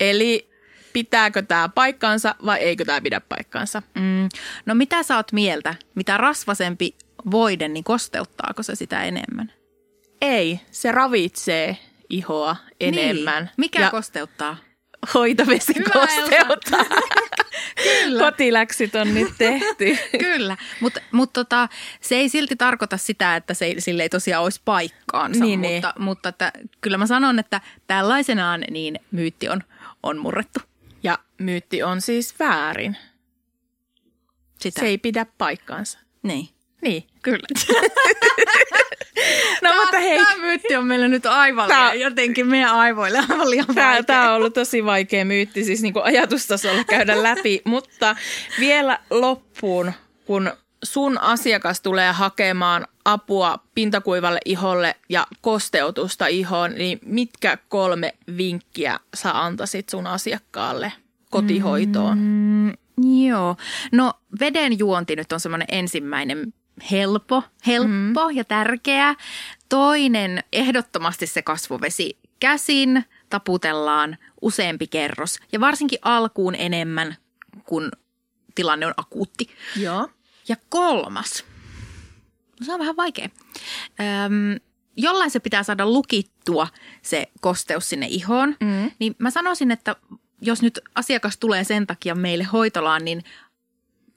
Eli 0.00 0.48
pitääkö 0.92 1.42
tämä 1.42 1.68
paikkansa 1.68 2.34
vai 2.46 2.58
eikö 2.58 2.84
tämä 2.84 3.00
pidä 3.00 3.20
paikkansa? 3.20 3.82
Mm, 3.94 4.28
no 4.66 4.74
mitä 4.74 5.02
sä 5.02 5.16
oot 5.16 5.32
mieltä? 5.32 5.74
Mitä 5.94 6.16
rasvasempi 6.16 6.94
voide, 7.30 7.68
niin 7.68 7.84
kosteuttaako 7.84 8.62
se 8.62 8.74
sitä 8.74 9.04
enemmän? 9.04 9.52
Ei, 10.20 10.60
se 10.70 10.92
ravitsee 10.92 11.78
ihoa 12.10 12.56
enemmän. 12.80 13.42
Niin. 13.44 13.52
Mikä 13.56 13.80
ja 13.80 13.90
kosteuttaa? 13.90 14.56
hoitovesi 15.14 15.74
Hyvä, 15.74 15.90
kosteuttaa. 15.92 16.84
Kyllä. 17.82 18.24
Kotiläksyt 18.24 18.94
on 18.94 19.14
nyt 19.14 19.28
tehty. 19.38 19.98
Kyllä, 20.18 20.56
mutta 20.80 21.00
mut 21.12 21.32
tota, 21.32 21.68
se 22.00 22.14
ei 22.14 22.28
silti 22.28 22.56
tarkoita 22.56 22.96
sitä, 22.96 23.36
että 23.36 23.54
se, 23.54 23.64
ei- 23.64 23.80
sille 23.80 24.02
ei 24.02 24.08
tosiaan 24.08 24.44
olisi 24.44 24.60
paikkaansa. 24.64 25.44
Niin, 25.44 25.60
niin. 25.60 25.74
mutta 25.74 25.94
mutta 25.98 26.28
että, 26.28 26.52
kyllä 26.80 26.98
mä 26.98 27.06
sanon, 27.06 27.38
että 27.38 27.60
tällaisenaan 27.86 28.64
niin 28.70 29.00
myytti 29.10 29.48
on, 29.48 29.62
on 30.02 30.18
murrettu. 30.18 30.60
Ja 31.02 31.18
myytti 31.38 31.82
on 31.82 32.00
siis 32.00 32.38
väärin. 32.38 32.96
Sitä. 34.60 34.80
Se 34.80 34.86
ei 34.86 34.98
pidä 34.98 35.26
paikkaansa. 35.38 35.98
Niin. 36.22 36.48
Niin. 36.82 37.04
Kyllä. 37.22 37.46
No 39.62 39.70
mutta 39.76 39.98
hei, 39.98 40.18
Tämä 40.18 40.36
myytti 40.36 40.76
on 40.76 40.86
meillä 40.86 41.08
nyt 41.08 41.26
aivan 41.26 41.68
Tää- 41.68 41.90
liian, 41.94 42.00
jotenkin 42.10 42.46
meidän 42.46 42.70
aivoille 42.74 43.18
aivan 43.18 43.50
liian 43.50 43.66
Tämä, 43.66 43.86
vaikea. 43.88 44.02
tämä 44.02 44.30
on 44.30 44.36
ollut 44.36 44.54
tosi 44.54 44.84
vaikea 44.84 45.24
myytti 45.24 45.64
siis 45.64 45.82
niin 45.82 45.92
kuin 45.92 46.04
ajatustasolla 46.04 46.84
käydä 46.84 47.22
läpi, 47.22 47.62
mutta 47.64 48.16
vielä 48.60 48.98
loppuun, 49.10 49.92
kun 50.24 50.52
sun 50.84 51.18
asiakas 51.18 51.80
tulee 51.80 52.12
hakemaan 52.12 52.86
apua 53.04 53.58
pintakuivalle 53.74 54.40
iholle 54.44 54.96
ja 55.08 55.26
kosteutusta 55.40 56.26
ihoon, 56.26 56.74
niin 56.74 56.98
mitkä 57.04 57.58
kolme 57.68 58.14
vinkkiä 58.36 59.00
sä 59.14 59.40
antaisit 59.44 59.88
sun 59.88 60.06
asiakkaalle 60.06 60.92
kotihoitoon? 61.30 62.18
Mm, 62.18 62.68
joo. 63.26 63.56
No 63.92 64.12
veden 64.40 64.78
juonti 64.78 65.16
nyt 65.16 65.32
on 65.32 65.40
semmoinen 65.40 65.68
ensimmäinen 65.70 66.54
helppo, 66.90 67.42
helppo 67.66 68.28
mm. 68.30 68.36
ja 68.36 68.44
tärkeä. 68.44 69.14
Toinen 69.68 70.44
ehdottomasti 70.52 71.26
se 71.26 71.42
kasvovesi 71.42 72.18
käsin 72.40 73.04
taputellaan 73.30 74.16
useampi 74.40 74.86
kerros 74.86 75.38
ja 75.52 75.60
varsinkin 75.60 75.98
alkuun 76.02 76.54
enemmän, 76.54 77.16
kun 77.64 77.90
tilanne 78.54 78.86
on 78.86 78.94
akuutti. 78.96 79.48
Joo. 79.76 80.08
Ja 80.48 80.56
kolmas, 80.68 81.44
no 82.60 82.66
se 82.66 82.72
on 82.72 82.80
vähän 82.80 82.96
vaikea. 82.96 83.28
Öm, 84.24 84.60
jollain 84.96 85.30
se 85.30 85.40
pitää 85.40 85.62
saada 85.62 85.86
lukittua 85.86 86.68
se 87.02 87.28
kosteus 87.40 87.88
sinne 87.88 88.06
ihoon, 88.10 88.56
Mm. 88.60 88.90
niin 88.98 89.14
mä 89.18 89.30
sanoisin, 89.30 89.70
että 89.70 89.96
jos 90.40 90.62
nyt 90.62 90.80
asiakas 90.94 91.36
tulee 91.36 91.64
sen 91.64 91.86
takia 91.86 92.14
meille 92.14 92.44
hoitolaan, 92.44 93.04
niin 93.04 93.24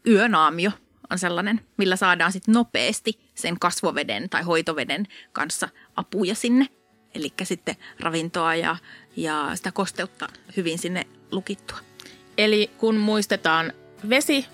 yönaamio 0.07 0.71
on 1.11 1.19
sellainen, 1.19 1.61
millä 1.77 1.95
saadaan 1.95 2.31
sitten 2.31 2.53
nopeasti 2.53 3.19
sen 3.35 3.59
kasvoveden 3.59 4.29
tai 4.29 4.43
hoitoveden 4.43 5.07
kanssa 5.33 5.69
apuja 5.95 6.35
sinne. 6.35 6.67
Eli 7.15 7.33
sitten 7.43 7.75
ravintoa 7.99 8.55
ja, 8.55 8.75
ja 9.15 9.51
sitä 9.55 9.71
kosteutta 9.71 10.27
hyvin 10.57 10.79
sinne 10.79 11.07
lukittua. 11.31 11.77
Eli 12.37 12.71
kun 12.77 12.95
muistetaan 12.95 13.73
vesi, 14.09 14.45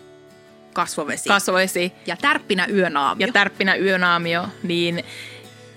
Kasvovesi. 0.73 1.29
kasvovesi 1.29 1.91
ja 2.07 2.17
tärppinä 2.17 2.67
yönaamio. 2.67 3.27
ja 3.27 3.33
tärppinä 3.33 3.75
yönaamio, 3.75 4.47
niin 4.63 5.03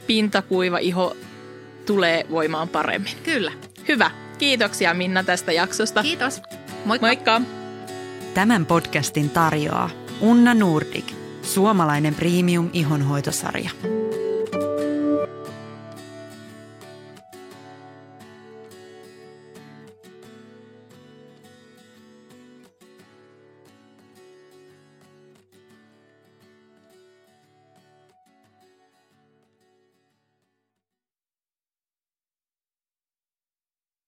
pintakuiva 0.07 0.79
iho 0.79 1.17
tulee 1.87 2.27
voimaan 2.31 2.69
paremmin. 2.69 3.13
Kyllä. 3.25 3.53
Hyvä. 3.89 4.11
Kiitoksia 4.39 4.95
Minna 4.95 5.25
tästä 5.25 5.53
jaksosta. 5.53 6.03
Kiitos. 6.03 6.43
Moikka. 6.85 7.07
Moikka! 7.07 7.41
Tämän 8.35 8.67
podcastin 8.67 9.31
tarjoaa 9.31 10.00
Unna 10.21 10.55
Nordic, 10.55 11.13
suomalainen 11.43 12.15
premium 12.15 12.71
ihonhoitosarja. 12.73 13.71